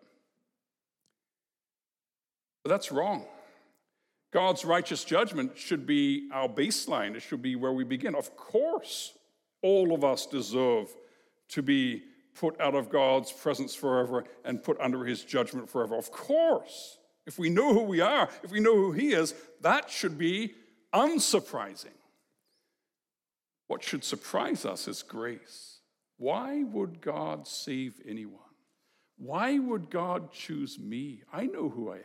But 2.62 2.70
that's 2.70 2.92
wrong. 2.92 3.24
God's 4.36 4.66
righteous 4.66 5.02
judgment 5.02 5.56
should 5.56 5.86
be 5.86 6.28
our 6.30 6.46
baseline, 6.46 7.14
it 7.14 7.22
should 7.22 7.40
be 7.40 7.56
where 7.56 7.72
we 7.72 7.84
begin. 7.84 8.14
Of 8.14 8.36
course, 8.36 9.16
all 9.62 9.94
of 9.94 10.04
us 10.04 10.26
deserve 10.26 10.94
to 11.48 11.62
be 11.62 12.02
put 12.34 12.60
out 12.60 12.74
of 12.74 12.90
God's 12.90 13.32
presence 13.32 13.74
forever 13.74 14.24
and 14.44 14.62
put 14.62 14.78
under 14.78 15.06
his 15.06 15.24
judgment 15.24 15.70
forever. 15.70 15.96
Of 15.96 16.12
course, 16.12 16.98
if 17.26 17.38
we 17.38 17.48
know 17.48 17.72
who 17.72 17.84
we 17.84 18.02
are, 18.02 18.28
if 18.42 18.50
we 18.50 18.60
know 18.60 18.74
who 18.74 18.92
he 18.92 19.14
is, 19.14 19.34
that 19.62 19.88
should 19.88 20.18
be 20.18 20.52
unsurprising. 20.92 21.96
What 23.68 23.82
should 23.82 24.04
surprise 24.04 24.66
us 24.66 24.86
is 24.86 25.02
grace. 25.02 25.78
Why 26.18 26.62
would 26.62 27.00
God 27.00 27.48
save 27.48 27.94
anyone? 28.06 28.52
Why 29.16 29.58
would 29.58 29.88
God 29.88 30.30
choose 30.30 30.78
me? 30.78 31.22
I 31.32 31.46
know 31.46 31.70
who 31.70 31.90
I 31.90 31.96
am. 31.96 32.02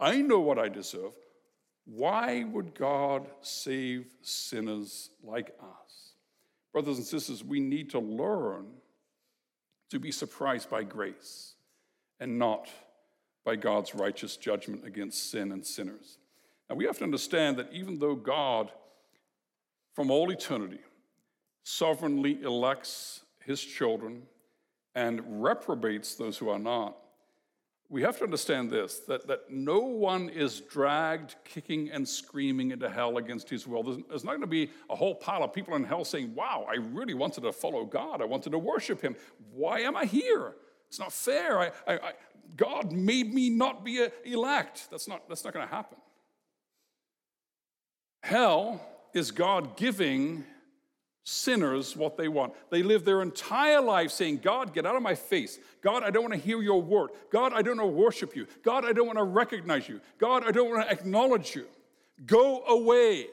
I 0.00 0.22
know 0.22 0.40
what 0.40 0.58
I 0.58 0.68
deserve. 0.68 1.12
Why 1.86 2.44
would 2.44 2.74
God 2.74 3.28
save 3.40 4.06
sinners 4.20 5.10
like 5.22 5.54
us? 5.60 6.12
Brothers 6.72 6.98
and 6.98 7.06
sisters, 7.06 7.42
we 7.42 7.60
need 7.60 7.90
to 7.90 8.00
learn 8.00 8.66
to 9.90 9.98
be 10.00 10.10
surprised 10.10 10.68
by 10.68 10.82
grace 10.82 11.54
and 12.18 12.38
not 12.38 12.68
by 13.44 13.54
God's 13.54 13.94
righteous 13.94 14.36
judgment 14.36 14.84
against 14.84 15.30
sin 15.30 15.52
and 15.52 15.64
sinners. 15.64 16.18
Now, 16.68 16.74
we 16.74 16.84
have 16.86 16.98
to 16.98 17.04
understand 17.04 17.56
that 17.58 17.72
even 17.72 18.00
though 18.00 18.16
God, 18.16 18.72
from 19.94 20.10
all 20.10 20.30
eternity, 20.30 20.80
sovereignly 21.62 22.42
elects 22.42 23.22
his 23.44 23.60
children 23.62 24.22
and 24.96 25.42
reprobates 25.42 26.16
those 26.16 26.36
who 26.36 26.48
are 26.48 26.58
not, 26.58 26.96
we 27.88 28.02
have 28.02 28.18
to 28.18 28.24
understand 28.24 28.70
this 28.70 29.00
that, 29.00 29.26
that 29.28 29.50
no 29.50 29.78
one 29.78 30.28
is 30.28 30.60
dragged 30.60 31.36
kicking 31.44 31.90
and 31.90 32.08
screaming 32.08 32.72
into 32.72 32.88
hell 32.88 33.18
against 33.18 33.48
his 33.48 33.66
will. 33.66 33.82
There's, 33.82 33.98
there's 34.08 34.24
not 34.24 34.32
going 34.32 34.40
to 34.42 34.46
be 34.46 34.70
a 34.90 34.96
whole 34.96 35.14
pile 35.14 35.42
of 35.44 35.52
people 35.52 35.74
in 35.76 35.84
hell 35.84 36.04
saying, 36.04 36.34
Wow, 36.34 36.66
I 36.68 36.76
really 36.76 37.14
wanted 37.14 37.42
to 37.42 37.52
follow 37.52 37.84
God. 37.84 38.20
I 38.20 38.24
wanted 38.24 38.50
to 38.50 38.58
worship 38.58 39.00
him. 39.00 39.16
Why 39.52 39.80
am 39.80 39.96
I 39.96 40.04
here? 40.04 40.54
It's 40.88 40.98
not 40.98 41.12
fair. 41.12 41.60
I, 41.60 41.66
I, 41.86 41.94
I 41.94 42.12
God 42.56 42.92
made 42.92 43.34
me 43.34 43.50
not 43.50 43.84
be 43.84 44.02
uh, 44.02 44.08
elect. 44.24 44.88
That's 44.90 45.08
not, 45.08 45.28
that's 45.28 45.44
not 45.44 45.52
going 45.52 45.66
to 45.66 45.74
happen. 45.74 45.98
Hell 48.22 48.80
is 49.14 49.30
God 49.30 49.76
giving 49.76 50.44
sinners 51.28 51.96
what 51.96 52.16
they 52.16 52.28
want. 52.28 52.54
They 52.70 52.84
live 52.84 53.04
their 53.04 53.20
entire 53.20 53.80
life 53.80 54.12
saying, 54.12 54.38
God, 54.38 54.72
get 54.72 54.86
out 54.86 54.94
of 54.94 55.02
my 55.02 55.16
face. 55.16 55.58
God, 55.82 56.04
I 56.04 56.10
don't 56.10 56.22
want 56.22 56.34
to 56.34 56.40
hear 56.40 56.62
your 56.62 56.80
word. 56.80 57.10
God, 57.30 57.52
I 57.52 57.62
don't 57.62 57.78
want 57.78 57.90
to 57.90 57.96
worship 57.96 58.36
you. 58.36 58.46
God, 58.62 58.84
I 58.84 58.92
don't 58.92 59.06
want 59.06 59.18
to 59.18 59.24
recognize 59.24 59.88
you. 59.88 60.00
God, 60.18 60.46
I 60.46 60.52
don't 60.52 60.70
want 60.70 60.86
to 60.86 60.92
acknowledge 60.92 61.56
you. 61.56 61.66
Go 62.26 62.64
away. 62.66 63.26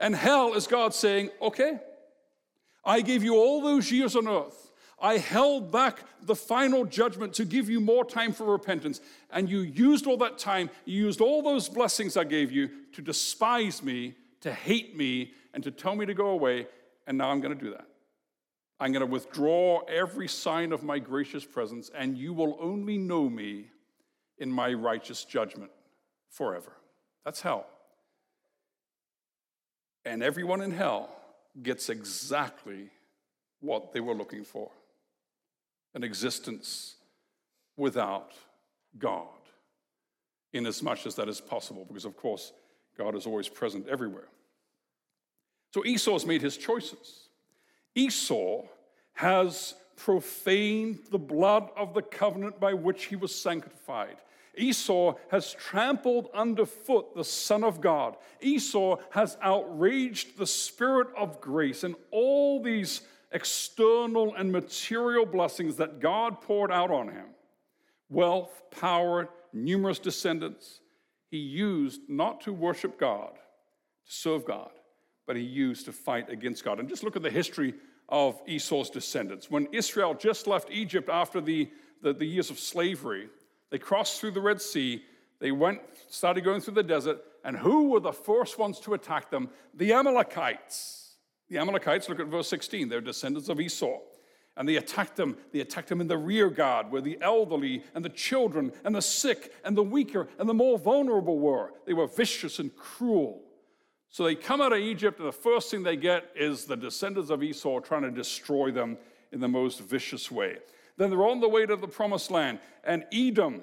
And 0.00 0.16
hell 0.16 0.54
is 0.54 0.66
God 0.66 0.94
saying, 0.94 1.30
okay, 1.40 1.78
I 2.84 3.02
gave 3.02 3.22
you 3.22 3.36
all 3.36 3.62
those 3.62 3.92
years 3.92 4.16
on 4.16 4.26
earth. 4.26 4.72
I 5.00 5.18
held 5.18 5.70
back 5.70 6.00
the 6.22 6.34
final 6.34 6.84
judgment 6.84 7.34
to 7.34 7.44
give 7.44 7.70
you 7.70 7.80
more 7.80 8.04
time 8.04 8.32
for 8.32 8.44
repentance. 8.44 9.00
And 9.30 9.48
you 9.48 9.60
used 9.60 10.08
all 10.08 10.16
that 10.16 10.38
time, 10.38 10.70
you 10.84 11.04
used 11.04 11.20
all 11.20 11.40
those 11.40 11.68
blessings 11.68 12.16
I 12.16 12.24
gave 12.24 12.50
you 12.50 12.68
to 12.94 13.00
despise 13.00 13.80
me, 13.80 14.16
to 14.40 14.52
hate 14.52 14.96
me, 14.96 15.34
and 15.54 15.62
to 15.64 15.70
tell 15.70 15.94
me 15.94 16.06
to 16.06 16.14
go 16.14 16.28
away, 16.28 16.66
and 17.06 17.18
now 17.18 17.30
I'm 17.30 17.40
going 17.40 17.56
to 17.56 17.64
do 17.64 17.70
that. 17.70 17.86
I'm 18.78 18.92
going 18.92 19.00
to 19.00 19.06
withdraw 19.06 19.80
every 19.80 20.28
sign 20.28 20.72
of 20.72 20.82
my 20.82 20.98
gracious 20.98 21.44
presence, 21.44 21.90
and 21.94 22.16
you 22.16 22.32
will 22.32 22.56
only 22.60 22.96
know 22.96 23.28
me 23.28 23.66
in 24.38 24.50
my 24.50 24.72
righteous 24.72 25.24
judgment 25.24 25.70
forever. 26.30 26.72
That's 27.24 27.42
hell. 27.42 27.66
And 30.04 30.22
everyone 30.22 30.62
in 30.62 30.70
hell 30.70 31.10
gets 31.62 31.90
exactly 31.90 32.90
what 33.60 33.92
they 33.92 34.00
were 34.00 34.14
looking 34.14 34.44
for 34.44 34.70
an 35.92 36.04
existence 36.04 36.94
without 37.76 38.32
God, 38.98 39.26
in 40.52 40.66
as 40.66 40.82
much 40.82 41.04
as 41.04 41.16
that 41.16 41.28
is 41.28 41.40
possible, 41.40 41.84
because 41.84 42.04
of 42.04 42.16
course, 42.16 42.52
God 42.96 43.14
is 43.14 43.26
always 43.26 43.48
present 43.48 43.88
everywhere. 43.88 44.28
So 45.72 45.84
Esau's 45.84 46.26
made 46.26 46.42
his 46.42 46.56
choices. 46.56 47.28
Esau 47.94 48.62
has 49.14 49.74
profaned 49.96 50.98
the 51.10 51.18
blood 51.18 51.70
of 51.76 51.94
the 51.94 52.02
covenant 52.02 52.58
by 52.58 52.74
which 52.74 53.06
he 53.06 53.16
was 53.16 53.34
sanctified. 53.34 54.16
Esau 54.56 55.14
has 55.30 55.52
trampled 55.52 56.28
underfoot 56.34 57.14
the 57.14 57.24
Son 57.24 57.62
of 57.62 57.80
God. 57.80 58.16
Esau 58.40 58.96
has 59.10 59.36
outraged 59.42 60.36
the 60.36 60.46
Spirit 60.46 61.08
of 61.16 61.40
grace 61.40 61.84
and 61.84 61.94
all 62.10 62.62
these 62.62 63.02
external 63.32 64.34
and 64.34 64.50
material 64.50 65.24
blessings 65.24 65.76
that 65.76 66.00
God 66.00 66.40
poured 66.40 66.72
out 66.72 66.90
on 66.90 67.08
him 67.08 67.26
wealth, 68.08 68.62
power, 68.72 69.28
numerous 69.52 70.00
descendants 70.00 70.80
he 71.30 71.38
used 71.38 72.00
not 72.08 72.40
to 72.40 72.52
worship 72.52 72.98
God, 72.98 73.34
to 73.34 74.12
serve 74.12 74.44
God, 74.44 74.70
but 75.30 75.36
he 75.36 75.44
used 75.44 75.84
to 75.84 75.92
fight 75.92 76.28
against 76.28 76.64
God. 76.64 76.80
And 76.80 76.88
just 76.88 77.04
look 77.04 77.14
at 77.14 77.22
the 77.22 77.30
history 77.30 77.72
of 78.08 78.42
Esau's 78.48 78.90
descendants. 78.90 79.48
When 79.48 79.68
Israel 79.70 80.12
just 80.12 80.48
left 80.48 80.72
Egypt 80.72 81.08
after 81.08 81.40
the, 81.40 81.70
the, 82.02 82.12
the 82.12 82.24
years 82.24 82.50
of 82.50 82.58
slavery, 82.58 83.28
they 83.70 83.78
crossed 83.78 84.20
through 84.20 84.32
the 84.32 84.40
Red 84.40 84.60
Sea, 84.60 85.04
they 85.38 85.52
went, 85.52 85.82
started 86.08 86.42
going 86.42 86.60
through 86.60 86.74
the 86.74 86.82
desert, 86.82 87.20
and 87.44 87.56
who 87.56 87.90
were 87.90 88.00
the 88.00 88.12
first 88.12 88.58
ones 88.58 88.80
to 88.80 88.94
attack 88.94 89.30
them? 89.30 89.50
The 89.74 89.92
Amalekites. 89.92 91.14
The 91.48 91.58
Amalekites, 91.58 92.08
look 92.08 92.18
at 92.18 92.26
verse 92.26 92.48
16, 92.48 92.88
they're 92.88 93.00
descendants 93.00 93.48
of 93.48 93.60
Esau. 93.60 93.98
And 94.56 94.68
they 94.68 94.78
attacked 94.78 95.14
them. 95.14 95.36
They 95.52 95.60
attacked 95.60 95.90
them 95.90 96.00
in 96.00 96.08
the 96.08 96.18
rear 96.18 96.50
guard, 96.50 96.90
where 96.90 97.02
the 97.02 97.18
elderly 97.20 97.84
and 97.94 98.04
the 98.04 98.08
children 98.08 98.72
and 98.82 98.96
the 98.96 99.00
sick 99.00 99.54
and 99.64 99.76
the 99.76 99.84
weaker 99.84 100.26
and 100.40 100.48
the 100.48 100.54
more 100.54 100.76
vulnerable 100.76 101.38
were. 101.38 101.72
They 101.86 101.94
were 101.94 102.08
vicious 102.08 102.58
and 102.58 102.74
cruel. 102.74 103.44
So 104.10 104.24
they 104.24 104.34
come 104.34 104.60
out 104.60 104.72
of 104.72 104.80
Egypt, 104.80 105.20
and 105.20 105.28
the 105.28 105.32
first 105.32 105.70
thing 105.70 105.84
they 105.84 105.96
get 105.96 106.30
is 106.34 106.64
the 106.64 106.76
descendants 106.76 107.30
of 107.30 107.42
Esau 107.42 107.78
trying 107.78 108.02
to 108.02 108.10
destroy 108.10 108.72
them 108.72 108.98
in 109.30 109.40
the 109.40 109.48
most 109.48 109.80
vicious 109.80 110.30
way. 110.30 110.56
Then 110.96 111.10
they're 111.10 111.26
on 111.26 111.40
the 111.40 111.48
way 111.48 111.64
to 111.64 111.76
the 111.76 111.86
promised 111.88 112.30
land, 112.30 112.58
and 112.84 113.04
Edom 113.12 113.62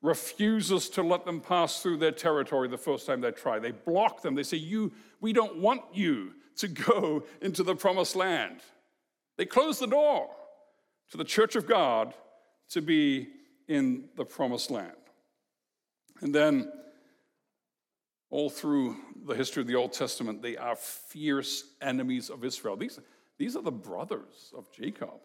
refuses 0.00 0.88
to 0.90 1.02
let 1.02 1.24
them 1.24 1.40
pass 1.40 1.82
through 1.82 1.98
their 1.98 2.12
territory 2.12 2.68
the 2.68 2.78
first 2.78 3.06
time 3.06 3.20
they 3.20 3.30
try. 3.30 3.58
They 3.58 3.72
block 3.72 4.22
them. 4.22 4.34
They 4.34 4.42
say, 4.42 4.56
You, 4.56 4.92
we 5.20 5.32
don't 5.32 5.58
want 5.58 5.82
you 5.92 6.32
to 6.56 6.68
go 6.68 7.24
into 7.42 7.62
the 7.62 7.74
promised 7.74 8.16
land. 8.16 8.60
They 9.36 9.46
close 9.46 9.78
the 9.78 9.86
door 9.86 10.30
to 11.10 11.16
the 11.16 11.24
church 11.24 11.56
of 11.56 11.66
God 11.66 12.14
to 12.70 12.80
be 12.80 13.28
in 13.68 14.04
the 14.16 14.24
promised 14.24 14.70
land. 14.70 14.92
And 16.20 16.34
then 16.34 16.72
all 18.30 18.50
through 18.50 18.96
the 19.24 19.34
history 19.34 19.62
of 19.62 19.66
the 19.66 19.74
Old 19.74 19.92
Testament, 19.92 20.42
they 20.42 20.56
are 20.56 20.76
fierce 20.76 21.64
enemies 21.80 22.30
of 22.30 22.44
Israel. 22.44 22.76
These, 22.76 23.00
these 23.38 23.56
are 23.56 23.62
the 23.62 23.72
brothers 23.72 24.52
of 24.56 24.70
Jacob. 24.72 25.20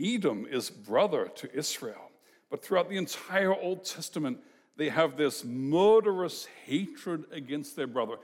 Edom 0.00 0.46
is 0.50 0.70
brother 0.70 1.28
to 1.36 1.54
Israel. 1.56 2.10
But 2.50 2.64
throughout 2.64 2.88
the 2.88 2.96
entire 2.96 3.54
Old 3.54 3.84
Testament, 3.84 4.38
they 4.76 4.88
have 4.88 5.16
this 5.16 5.44
murderous 5.44 6.46
hatred 6.64 7.24
against 7.32 7.76
their 7.76 7.86
brother. 7.86 8.16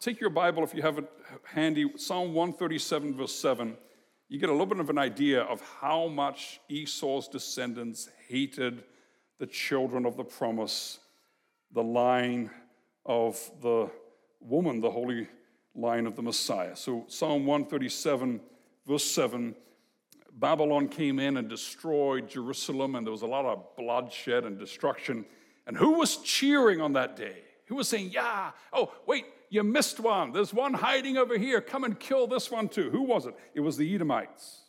Take 0.00 0.20
your 0.20 0.30
Bible 0.30 0.64
if 0.64 0.74
you 0.74 0.82
have 0.82 0.98
it 0.98 1.08
handy, 1.44 1.90
Psalm 1.96 2.34
137, 2.34 3.14
verse 3.14 3.34
7. 3.34 3.76
You 4.28 4.38
get 4.38 4.48
a 4.48 4.52
little 4.52 4.66
bit 4.66 4.80
of 4.80 4.90
an 4.90 4.98
idea 4.98 5.42
of 5.42 5.60
how 5.80 6.08
much 6.08 6.60
Esau's 6.68 7.28
descendants 7.28 8.08
hated 8.28 8.82
the 9.38 9.46
children 9.46 10.04
of 10.04 10.16
the 10.16 10.24
promise, 10.24 10.98
the 11.72 11.82
line 11.82 12.50
of 13.04 13.38
the 13.60 13.90
woman, 14.44 14.80
the 14.80 14.90
holy 14.90 15.28
line 15.74 16.06
of 16.06 16.16
the 16.16 16.22
Messiah. 16.22 16.76
So, 16.76 17.04
Psalm 17.08 17.46
137, 17.46 18.40
verse 18.86 19.04
7 19.04 19.54
Babylon 20.34 20.88
came 20.88 21.18
in 21.18 21.36
and 21.36 21.48
destroyed 21.48 22.28
Jerusalem, 22.28 22.94
and 22.94 23.06
there 23.06 23.12
was 23.12 23.22
a 23.22 23.26
lot 23.26 23.44
of 23.44 23.76
bloodshed 23.76 24.44
and 24.44 24.58
destruction. 24.58 25.26
And 25.66 25.76
who 25.76 25.98
was 25.98 26.16
cheering 26.18 26.80
on 26.80 26.94
that 26.94 27.16
day? 27.16 27.42
Who 27.66 27.76
was 27.76 27.88
saying, 27.88 28.10
Yeah, 28.12 28.52
oh, 28.72 28.92
wait, 29.06 29.26
you 29.50 29.62
missed 29.62 30.00
one. 30.00 30.32
There's 30.32 30.54
one 30.54 30.74
hiding 30.74 31.18
over 31.18 31.36
here. 31.36 31.60
Come 31.60 31.84
and 31.84 31.98
kill 31.98 32.26
this 32.26 32.50
one 32.50 32.68
too. 32.68 32.90
Who 32.90 33.02
was 33.02 33.26
it? 33.26 33.34
It 33.54 33.60
was 33.60 33.76
the 33.76 33.94
Edomites. 33.94 34.62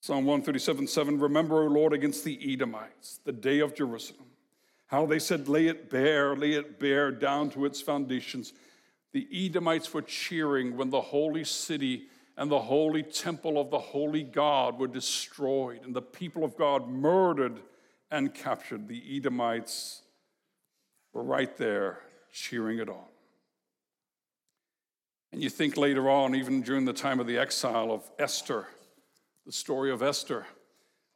Psalm 0.00 0.24
137 0.24 0.88
7 0.88 1.20
Remember, 1.20 1.62
O 1.62 1.68
Lord, 1.68 1.92
against 1.92 2.24
the 2.24 2.52
Edomites, 2.52 3.20
the 3.24 3.32
day 3.32 3.60
of 3.60 3.74
Jerusalem. 3.74 4.26
How 4.92 5.06
they 5.06 5.18
said, 5.18 5.48
Lay 5.48 5.68
it 5.68 5.88
bare, 5.88 6.36
lay 6.36 6.52
it 6.52 6.78
bare 6.78 7.10
down 7.10 7.48
to 7.52 7.64
its 7.64 7.80
foundations. 7.80 8.52
The 9.14 9.26
Edomites 9.32 9.94
were 9.94 10.02
cheering 10.02 10.76
when 10.76 10.90
the 10.90 11.00
holy 11.00 11.44
city 11.44 12.08
and 12.36 12.50
the 12.50 12.60
holy 12.60 13.02
temple 13.02 13.58
of 13.58 13.70
the 13.70 13.78
holy 13.78 14.22
God 14.22 14.78
were 14.78 14.86
destroyed 14.86 15.80
and 15.82 15.94
the 15.94 16.02
people 16.02 16.44
of 16.44 16.58
God 16.58 16.88
murdered 16.88 17.60
and 18.10 18.34
captured. 18.34 18.86
The 18.86 19.02
Edomites 19.16 20.02
were 21.14 21.22
right 21.22 21.56
there 21.56 22.00
cheering 22.30 22.78
it 22.78 22.90
on. 22.90 23.08
And 25.32 25.42
you 25.42 25.48
think 25.48 25.78
later 25.78 26.10
on, 26.10 26.34
even 26.34 26.60
during 26.60 26.84
the 26.84 26.92
time 26.92 27.18
of 27.18 27.26
the 27.26 27.38
exile 27.38 27.92
of 27.92 28.10
Esther, 28.18 28.66
the 29.46 29.52
story 29.52 29.90
of 29.90 30.02
Esther, 30.02 30.46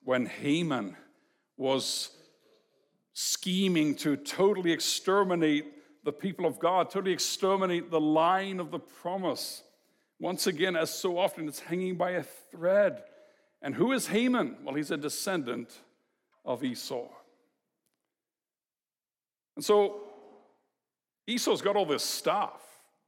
when 0.03 0.25
Haman 0.25 0.97
was 1.59 2.16
scheming 3.19 3.95
to 3.95 4.15
totally 4.15 4.71
exterminate 4.71 5.65
the 6.05 6.13
people 6.13 6.45
of 6.45 6.59
God, 6.59 6.91
totally 6.91 7.15
exterminate 7.15 7.91
the 7.91 7.99
line 7.99 8.61
of 8.61 8.71
the 8.71 8.79
promise. 8.79 9.63
Once 10.21 10.47
again, 10.47 10.77
as 10.77 10.91
so 10.91 11.17
often, 11.17 11.49
it's 11.49 11.61
hanging 11.61 11.97
by 11.97 12.11
a 12.11 12.23
thread. 12.23 13.03
And 13.63 13.75
who 13.75 13.93
is 13.93 14.09
Haman? 14.09 14.59
Well, 14.63 14.75
he's 14.75 14.91
a 14.91 14.99
descendant 14.99 15.81
of 16.45 16.63
Esau. 16.63 17.09
And 19.57 19.65
so 19.65 20.03
Esau's 21.27 21.63
got 21.63 21.75
all 21.75 21.87
this 21.87 22.05
stuff. 22.05 22.61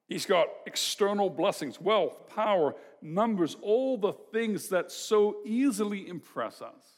He's 0.07 0.25
got 0.25 0.47
external 0.67 1.29
blessings, 1.29 1.79
wealth, 1.79 2.31
power, 2.35 2.75
numbers, 3.03 3.59
all 3.61 3.99
the 3.99 4.15
things 4.33 4.71
that 4.71 4.91
so 4.91 5.43
easily 5.45 6.09
impress 6.09 6.63
us. 6.63 6.98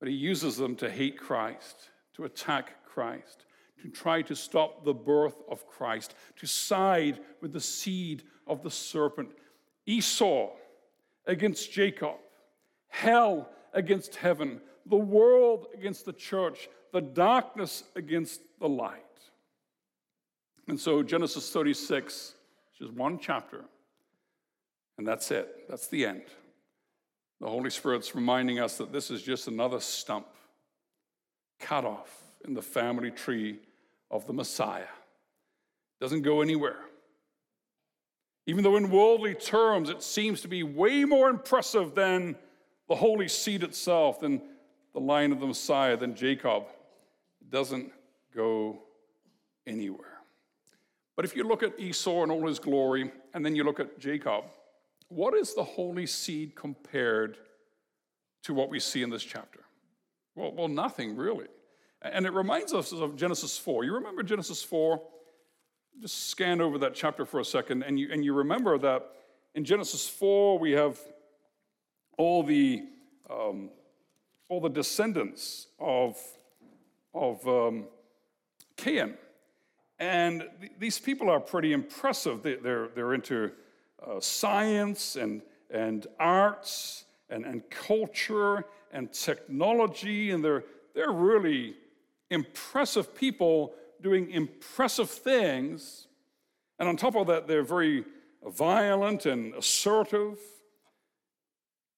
But 0.00 0.08
he 0.08 0.14
uses 0.14 0.56
them 0.56 0.74
to 0.76 0.90
hate 0.90 1.18
Christ, 1.18 1.90
to 2.14 2.24
attack 2.24 2.84
Christ, 2.84 3.44
to 3.82 3.88
try 3.88 4.22
to 4.22 4.34
stop 4.34 4.84
the 4.84 4.94
birth 4.94 5.36
of 5.48 5.66
Christ, 5.66 6.14
to 6.36 6.46
side 6.46 7.20
with 7.40 7.52
the 7.52 7.60
seed 7.60 8.24
of 8.46 8.62
the 8.62 8.70
serpent. 8.70 9.30
Esau 9.86 10.50
against 11.26 11.70
Jacob, 11.70 12.16
hell 12.88 13.48
against 13.72 14.16
heaven, 14.16 14.60
the 14.86 14.96
world 14.96 15.66
against 15.74 16.04
the 16.04 16.12
church, 16.12 16.68
the 16.92 17.00
darkness 17.00 17.84
against 17.94 18.40
the 18.58 18.68
light. 18.68 19.04
And 20.68 20.78
so 20.78 21.02
Genesis 21.02 21.50
36, 21.50 22.34
just 22.78 22.92
one 22.92 23.18
chapter, 23.18 23.64
and 24.98 25.06
that's 25.06 25.30
it. 25.30 25.68
That's 25.68 25.86
the 25.88 26.06
end. 26.06 26.22
The 27.40 27.48
Holy 27.48 27.70
Spirit's 27.70 28.14
reminding 28.14 28.60
us 28.60 28.76
that 28.76 28.92
this 28.92 29.10
is 29.10 29.22
just 29.22 29.48
another 29.48 29.80
stump 29.80 30.26
cut 31.58 31.84
off 31.84 32.22
in 32.44 32.54
the 32.54 32.62
family 32.62 33.10
tree 33.10 33.58
of 34.10 34.26
the 34.26 34.32
Messiah. 34.32 34.88
Doesn't 36.00 36.22
go 36.22 36.42
anywhere. 36.42 36.80
Even 38.46 38.64
though 38.64 38.76
in 38.76 38.90
worldly 38.90 39.34
terms 39.34 39.90
it 39.90 40.02
seems 40.02 40.40
to 40.42 40.48
be 40.48 40.62
way 40.62 41.04
more 41.04 41.30
impressive 41.30 41.94
than 41.94 42.36
the 42.88 42.94
holy 42.94 43.28
seed 43.28 43.62
itself, 43.62 44.20
than 44.20 44.42
the 44.92 45.00
line 45.00 45.32
of 45.32 45.40
the 45.40 45.46
Messiah, 45.46 45.96
than 45.96 46.14
Jacob, 46.14 46.64
it 47.40 47.50
doesn't 47.50 47.92
go 48.34 48.82
anywhere. 49.66 50.18
But 51.16 51.24
if 51.24 51.36
you 51.36 51.44
look 51.44 51.62
at 51.62 51.78
Esau 51.78 52.22
and 52.22 52.32
all 52.32 52.46
his 52.46 52.58
glory, 52.58 53.12
and 53.34 53.44
then 53.44 53.54
you 53.54 53.62
look 53.62 53.78
at 53.78 53.98
Jacob, 53.98 54.44
what 55.10 55.34
is 55.34 55.54
the 55.54 55.64
holy 55.64 56.06
seed 56.06 56.54
compared 56.54 57.36
to 58.44 58.54
what 58.54 58.70
we 58.70 58.80
see 58.80 59.02
in 59.02 59.10
this 59.10 59.24
chapter? 59.24 59.60
Well, 60.36 60.52
well, 60.52 60.68
nothing 60.68 61.16
really. 61.16 61.48
And 62.00 62.24
it 62.24 62.32
reminds 62.32 62.72
us 62.72 62.92
of 62.92 63.16
Genesis 63.16 63.58
4. 63.58 63.84
You 63.84 63.94
remember 63.94 64.22
Genesis 64.22 64.62
4? 64.62 65.02
Just 66.00 66.30
scan 66.30 66.60
over 66.60 66.78
that 66.78 66.94
chapter 66.94 67.26
for 67.26 67.40
a 67.40 67.44
second, 67.44 67.82
and 67.82 67.98
you, 67.98 68.08
and 68.10 68.24
you 68.24 68.32
remember 68.32 68.78
that 68.78 69.10
in 69.54 69.64
Genesis 69.64 70.08
4, 70.08 70.58
we 70.58 70.70
have 70.72 70.98
all 72.16 72.44
the, 72.44 72.84
um, 73.28 73.70
all 74.48 74.60
the 74.60 74.70
descendants 74.70 75.66
of, 75.80 76.16
of 77.12 77.46
um, 77.48 77.86
Cain. 78.76 79.14
And 79.98 80.44
th- 80.60 80.72
these 80.78 80.98
people 81.00 81.28
are 81.28 81.40
pretty 81.40 81.72
impressive. 81.72 82.42
They, 82.42 82.52
are 82.52 82.88
they're 82.94 83.12
into 83.12 83.50
uh, 84.06 84.20
science 84.20 85.16
and, 85.16 85.42
and 85.70 86.06
arts 86.18 87.04
and, 87.28 87.44
and 87.44 87.68
culture 87.70 88.64
and 88.92 89.12
technology, 89.12 90.30
and 90.30 90.44
they're, 90.44 90.64
they're 90.94 91.12
really 91.12 91.74
impressive 92.30 93.14
people 93.14 93.74
doing 94.00 94.30
impressive 94.30 95.10
things. 95.10 96.06
And 96.78 96.88
on 96.88 96.96
top 96.96 97.16
of 97.16 97.26
that, 97.26 97.46
they're 97.46 97.62
very 97.62 98.04
violent 98.46 99.26
and 99.26 99.54
assertive. 99.54 100.38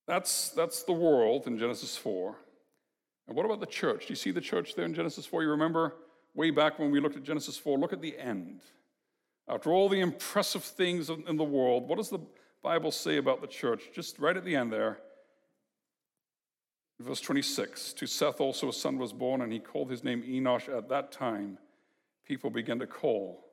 That's, 0.07 0.51
that's 0.51 0.83
the 0.83 0.93
world 0.93 1.47
in 1.47 1.59
Genesis 1.59 1.97
4. 1.97 2.37
And 3.29 3.37
what 3.37 3.47
about 3.47 3.61
the 3.61 3.67
church? 3.67 4.07
Do 4.07 4.12
you 4.12 4.17
see 4.17 4.33
the 4.33 4.41
church 4.41 4.75
there 4.75 4.85
in 4.85 4.95
Genesis 4.95 5.25
4? 5.25 5.43
You 5.43 5.51
remember 5.51 5.95
way 6.35 6.51
back 6.51 6.79
when 6.79 6.91
we 6.91 7.01
looked 7.01 7.17
at 7.17 7.23
Genesis 7.23 7.57
4, 7.57 7.79
look 7.79 7.93
at 7.93 8.01
the 8.01 8.19
end. 8.19 8.61
After 9.53 9.71
all 9.71 9.91
the 9.91 10.01
impressive 10.01 10.65
things 10.65 11.11
in 11.11 11.37
the 11.37 11.45
world, 11.45 11.87
what 11.87 11.99
does 11.99 12.09
the 12.09 12.21
Bible 12.62 12.91
say 12.91 13.19
about 13.19 13.43
the 13.43 13.47
church? 13.47 13.91
Just 13.95 14.19
right 14.19 14.35
at 14.35 14.47
the 14.47 14.57
end 14.57 14.73
there. 14.73 14.99
Verse 16.99 17.21
26 17.21 17.93
To 17.93 18.07
Seth 18.07 18.41
also 18.41 18.71
a 18.71 18.73
son 18.73 18.97
was 18.97 19.12
born, 19.12 19.43
and 19.43 19.53
he 19.53 19.59
called 19.59 19.91
his 19.91 20.03
name 20.03 20.23
Enosh. 20.23 20.75
At 20.75 20.88
that 20.88 21.12
time, 21.12 21.59
people 22.27 22.49
began 22.49 22.79
to 22.79 22.87
call 22.87 23.45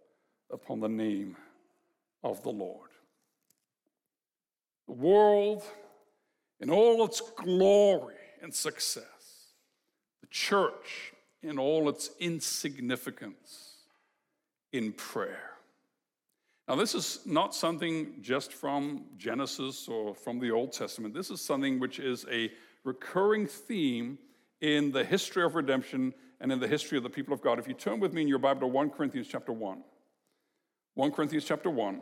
upon 0.50 0.80
the 0.80 0.88
name 0.88 1.36
of 2.24 2.42
the 2.44 2.50
Lord. 2.50 2.92
The 4.88 4.94
world, 4.94 5.64
in 6.62 6.70
all 6.70 7.04
its 7.04 7.22
glory 7.36 8.16
and 8.42 8.56
success, 8.56 9.52
the 10.22 10.28
church, 10.28 11.12
in 11.44 11.60
all 11.60 11.90
its 11.90 12.12
insignificance 12.22 13.74
in 14.72 14.94
prayer. 14.94 15.59
Now, 16.70 16.76
this 16.76 16.94
is 16.94 17.22
not 17.26 17.56
something 17.56 18.14
just 18.22 18.54
from 18.54 19.06
Genesis 19.18 19.88
or 19.88 20.14
from 20.14 20.38
the 20.38 20.52
Old 20.52 20.72
Testament. 20.72 21.16
This 21.16 21.32
is 21.32 21.42
something 21.42 21.80
which 21.80 21.98
is 21.98 22.28
a 22.32 22.52
recurring 22.84 23.48
theme 23.48 24.20
in 24.62 24.92
the 24.92 25.04
history 25.04 25.44
of 25.44 25.56
redemption 25.56 26.14
and 26.40 26.52
in 26.52 26.60
the 26.60 26.68
history 26.68 26.96
of 26.96 27.04
the 27.04 27.10
people 27.10 27.34
of 27.34 27.42
God. 27.42 27.58
If 27.58 27.68
you 27.68 27.74
turn 27.74 28.00
with 28.00 28.14
me 28.14 28.22
in 28.22 28.28
your 28.28 28.38
Bible 28.38 28.62
to 28.62 28.68
1 28.68 28.92
Corinthians 28.92 29.28
chapter 29.28 29.52
1, 29.52 29.84
1 30.94 31.12
Corinthians 31.12 31.44
chapter 31.44 31.72
1, 31.72 32.02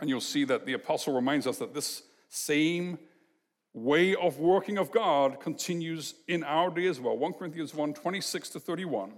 and 0.00 0.08
you'll 0.08 0.20
see 0.20 0.44
that 0.44 0.64
the 0.64 0.74
apostle 0.74 1.12
reminds 1.12 1.48
us 1.48 1.58
that 1.58 1.74
this 1.74 2.04
same 2.28 2.96
way 3.74 4.14
of 4.14 4.38
working 4.38 4.78
of 4.78 4.92
God 4.92 5.40
continues 5.40 6.14
in 6.28 6.44
our 6.44 6.70
day 6.70 6.86
as 6.86 7.00
well. 7.00 7.18
1 7.18 7.32
Corinthians 7.32 7.74
1 7.74 7.92
26 7.92 8.50
to 8.50 8.60
31, 8.60 9.14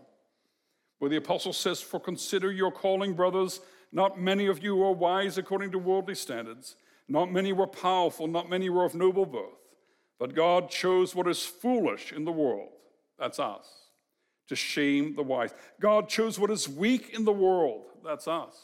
where 1.04 1.10
the 1.10 1.16
apostle 1.16 1.52
says, 1.52 1.82
For 1.82 2.00
consider 2.00 2.50
your 2.50 2.72
calling, 2.72 3.12
brothers. 3.12 3.60
Not 3.92 4.18
many 4.18 4.46
of 4.46 4.62
you 4.62 4.82
are 4.82 4.90
wise 4.90 5.36
according 5.36 5.72
to 5.72 5.78
worldly 5.78 6.14
standards. 6.14 6.76
Not 7.08 7.30
many 7.30 7.52
were 7.52 7.66
powerful. 7.66 8.26
Not 8.26 8.48
many 8.48 8.70
were 8.70 8.86
of 8.86 8.94
noble 8.94 9.26
birth. 9.26 9.68
But 10.18 10.34
God 10.34 10.70
chose 10.70 11.14
what 11.14 11.28
is 11.28 11.44
foolish 11.44 12.10
in 12.10 12.24
the 12.24 12.32
world. 12.32 12.70
That's 13.18 13.38
us. 13.38 13.68
To 14.48 14.56
shame 14.56 15.14
the 15.14 15.22
wise. 15.22 15.52
God 15.78 16.08
chose 16.08 16.38
what 16.38 16.50
is 16.50 16.70
weak 16.70 17.10
in 17.12 17.26
the 17.26 17.32
world. 17.32 17.84
That's 18.02 18.26
us 18.26 18.56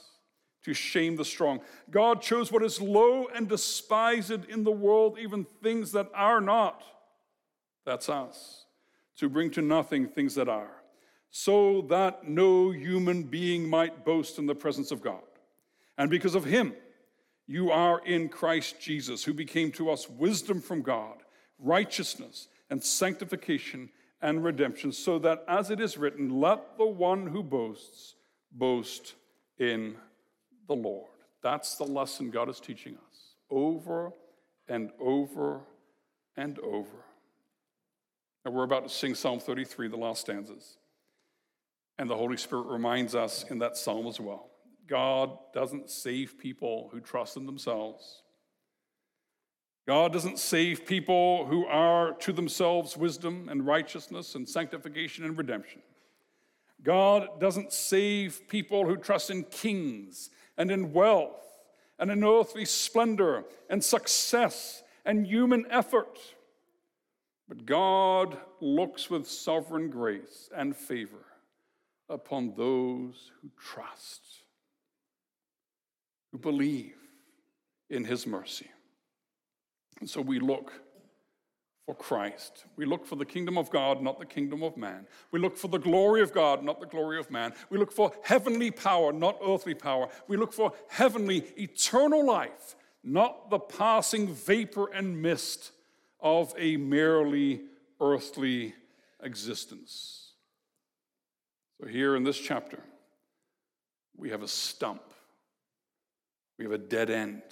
to 0.65 0.73
shame 0.73 1.17
the 1.17 1.27
strong. 1.27 1.61
God 1.91 2.23
chose 2.23 2.51
what 2.51 2.63
is 2.63 2.81
low 2.81 3.27
and 3.27 3.51
despised 3.51 4.47
in 4.49 4.65
the 4.65 4.73
world, 4.73 5.19
even 5.21 5.45
things 5.63 5.93
that 5.93 6.09
are 6.15 6.41
not. 6.41 6.83
That's 7.85 8.09
us. 8.09 8.65
To 9.19 9.29
bring 9.29 9.51
to 9.51 9.61
nothing 9.61 10.07
things 10.07 10.37
that 10.37 10.49
are, 10.49 10.80
so 11.31 11.83
that 11.83 12.29
no 12.29 12.71
human 12.71 13.23
being 13.23 13.69
might 13.69 14.05
boast 14.05 14.39
in 14.39 14.47
the 14.47 14.55
presence 14.55 14.91
of 14.91 15.01
God. 15.01 15.23
And 15.97 16.11
because 16.11 16.35
of 16.35 16.45
him, 16.45 16.75
you 17.47 17.71
are 17.71 18.01
in 18.05 18.29
Christ 18.29 18.81
Jesus, 18.81 19.25
who 19.25 19.35
became 19.35 19.73
to 19.73 19.91
us 19.91 20.09
wisdom 20.09 20.61
from 20.61 20.83
God, 20.83 21.17
righteousness 21.59 22.49
and 22.69 22.83
sanctification 22.83 23.91
and 24.23 24.45
redemption, 24.45 24.93
so 24.93 25.19
that 25.19 25.45
as 25.49 25.71
it 25.71 25.81
is 25.81 25.99
written, 25.99 26.41
let 26.41 26.79
the 26.79 26.87
one 26.87 27.27
who 27.27 27.43
boasts 27.43 28.15
boast 28.53 29.15
in 29.59 29.97
the 30.69 30.75
Lord. 30.75 31.11
That's 31.43 31.77
the 31.77 31.85
lesson 31.85 32.31
God 32.31 32.49
is 32.49 32.61
teaching 32.61 32.95
us 32.95 33.35
over 33.51 34.13
and 34.69 34.91
over 35.01 35.61
and 36.37 36.59
over. 36.61 37.05
And 38.45 38.55
we're 38.55 38.65
about 38.65 38.85
to 38.85 38.95
sing 38.95 39.15
Psalm 39.15 39.41
33, 39.41 39.89
the 39.89 39.97
last 39.97 40.23
stanzas. 40.23 40.77
And 42.01 42.09
the 42.09 42.17
Holy 42.17 42.39
Spirit 42.39 42.63
reminds 42.63 43.15
us 43.15 43.45
in 43.51 43.59
that 43.59 43.77
psalm 43.77 44.07
as 44.07 44.19
well 44.19 44.49
God 44.89 45.37
doesn't 45.53 45.91
save 45.91 46.39
people 46.39 46.89
who 46.93 46.99
trust 46.99 47.37
in 47.37 47.45
themselves. 47.45 48.23
God 49.87 50.11
doesn't 50.11 50.39
save 50.39 50.87
people 50.87 51.45
who 51.45 51.67
are 51.67 52.13
to 52.13 52.33
themselves 52.33 52.97
wisdom 52.97 53.51
and 53.51 53.67
righteousness 53.67 54.35
and 54.35 54.49
sanctification 54.49 55.27
and 55.27 55.37
redemption. 55.37 55.83
God 56.83 57.39
doesn't 57.39 57.71
save 57.71 58.49
people 58.49 58.87
who 58.87 58.97
trust 58.97 59.29
in 59.29 59.43
kings 59.45 60.31
and 60.57 60.71
in 60.71 60.95
wealth 60.95 61.45
and 61.99 62.11
in 62.11 62.25
earthly 62.25 62.65
splendor 62.65 63.45
and 63.69 63.85
success 63.85 64.83
and 65.05 65.27
human 65.27 65.67
effort. 65.69 66.19
But 67.47 67.67
God 67.67 68.39
looks 68.63 69.11
with 69.11 69.29
sovereign 69.29 69.91
grace 69.91 70.49
and 70.57 70.75
favor 70.75 71.27
upon 72.11 72.55
those 72.57 73.31
who 73.41 73.51
trust, 73.59 74.23
who 76.33 76.39
believe 76.39 76.97
in 77.89 78.05
his 78.05 78.27
mercy. 78.27 78.69
And 80.01 80.09
so 80.09 80.21
we 80.21 80.39
look 80.39 80.73
for 81.87 81.95
Christ. 81.95 82.65
We 82.77 82.85
look 82.85 83.07
for 83.07 83.17
the 83.17 83.25
kingdom 83.25 83.57
of 83.57 83.71
God, 83.71 84.03
not 84.03 84.19
the 84.19 84.27
kingdom 84.27 84.63
of 84.63 84.77
man. 84.77 85.07
We 85.31 85.41
look 85.41 85.57
for 85.57 85.69
the 85.69 85.79
glory 85.79 86.23
of 86.23 86.33
God, 86.33 86.63
not 86.63 86.81
the 86.81 86.87
glory 86.87 87.19
of 87.19 87.31
man. 87.31 87.53
We 87.71 87.79
look 87.79 87.93
for 87.93 88.13
heavenly 88.23 88.71
power, 88.71 89.13
not 89.13 89.39
earthly 89.47 89.75
power. 89.75 90.09
We 90.29 90.37
look 90.37 90.53
for 90.53 90.73
heavenly, 90.89 91.45
eternal 91.57 92.25
life 92.27 92.77
not 93.03 93.51
the 93.51 93.59
passing 93.59 94.33
vapor 94.33 94.93
and 94.93 95.21
mist 95.23 95.73
of 96.21 96.55
a 96.59 96.77
merely 96.77 97.63
earthly 98.01 98.75
existence. 99.23 100.20
So, 101.81 101.87
here 101.87 102.15
in 102.15 102.25
this 102.25 102.39
chapter, 102.39 102.79
we 104.17 104.31
have 104.31 104.43
a 104.43 104.49
stump, 104.49 105.03
we 106.59 106.65
have 106.65 106.73
a 106.73 106.79
dead 106.79 107.09
end. 107.09 107.43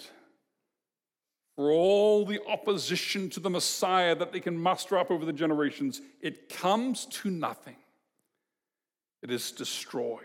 For 1.55 1.71
all 1.71 2.25
the 2.25 2.39
opposition 2.47 3.29
to 3.31 3.39
the 3.39 3.49
Messiah 3.49 4.15
that 4.15 4.31
they 4.31 4.39
can 4.39 4.57
muster 4.57 4.97
up 4.97 5.11
over 5.11 5.25
the 5.25 5.33
generations, 5.33 6.01
it 6.21 6.47
comes 6.47 7.05
to 7.07 7.29
nothing. 7.29 7.75
It 9.21 9.31
is 9.31 9.51
destroyed. 9.51 10.23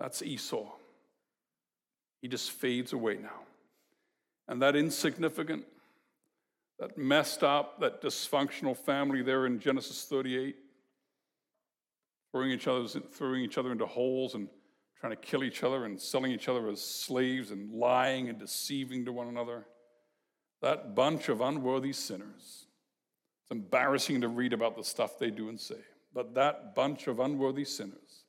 That's 0.00 0.22
Esau. 0.22 0.72
He 2.20 2.26
just 2.26 2.50
fades 2.50 2.92
away 2.92 3.18
now. 3.18 3.42
And 4.48 4.60
that 4.62 4.74
insignificant, 4.74 5.64
that 6.80 6.98
messed 6.98 7.44
up, 7.44 7.80
that 7.80 8.02
dysfunctional 8.02 8.76
family 8.76 9.22
there 9.22 9.46
in 9.46 9.60
Genesis 9.60 10.04
38, 10.04 10.56
throwing 12.34 12.50
each, 12.50 12.66
other's, 12.66 12.96
throwing 13.12 13.42
each 13.42 13.58
other 13.58 13.70
into 13.70 13.86
holes 13.86 14.34
and 14.34 14.48
trying 14.98 15.12
to 15.12 15.16
kill 15.16 15.44
each 15.44 15.62
other 15.62 15.84
and 15.84 16.00
selling 16.00 16.32
each 16.32 16.48
other 16.48 16.68
as 16.68 16.80
slaves 16.80 17.52
and 17.52 17.70
lying 17.70 18.28
and 18.28 18.40
deceiving 18.40 19.04
to 19.04 19.12
one 19.12 19.28
another. 19.28 19.64
That 20.60 20.96
bunch 20.96 21.28
of 21.28 21.40
unworthy 21.40 21.92
sinners. 21.92 22.66
It's 23.42 23.52
embarrassing 23.52 24.22
to 24.22 24.28
read 24.28 24.52
about 24.52 24.76
the 24.76 24.82
stuff 24.82 25.16
they 25.16 25.30
do 25.30 25.48
and 25.48 25.60
say, 25.60 25.78
but 26.12 26.34
that 26.34 26.74
bunch 26.74 27.06
of 27.06 27.20
unworthy 27.20 27.64
sinners, 27.64 28.24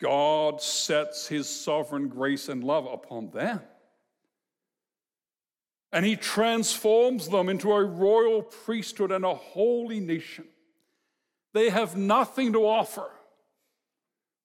God 0.00 0.62
sets 0.62 1.26
his 1.26 1.48
sovereign 1.48 2.06
grace 2.06 2.48
and 2.48 2.62
love 2.62 2.86
upon 2.86 3.30
them 3.30 3.62
and 5.92 6.04
he 6.04 6.16
transforms 6.16 7.28
them 7.28 7.48
into 7.48 7.72
a 7.72 7.82
royal 7.82 8.42
priesthood 8.42 9.10
and 9.10 9.24
a 9.24 9.34
holy 9.34 10.00
nation. 10.00 10.46
They 11.54 11.70
have 11.70 11.96
nothing 11.96 12.52
to 12.52 12.66
offer. 12.66 13.08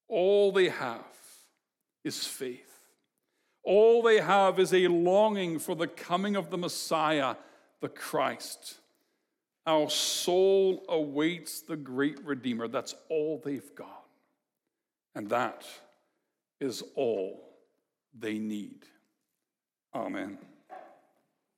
All 0.07 0.51
they 0.51 0.69
have 0.69 1.05
is 2.03 2.25
faith. 2.25 2.79
All 3.63 4.01
they 4.01 4.19
have 4.19 4.59
is 4.59 4.73
a 4.73 4.87
longing 4.87 5.59
for 5.59 5.75
the 5.75 5.87
coming 5.87 6.35
of 6.35 6.49
the 6.49 6.57
Messiah, 6.57 7.35
the 7.81 7.89
Christ. 7.89 8.79
Our 9.65 9.89
soul 9.89 10.83
awaits 10.89 11.61
the 11.61 11.77
great 11.77 12.23
Redeemer. 12.25 12.67
That's 12.67 12.95
all 13.09 13.41
they've 13.43 13.75
got. 13.75 14.05
And 15.15 15.29
that 15.29 15.65
is 16.59 16.83
all 16.95 17.57
they 18.17 18.39
need. 18.39 18.85
Amen. 19.95 20.37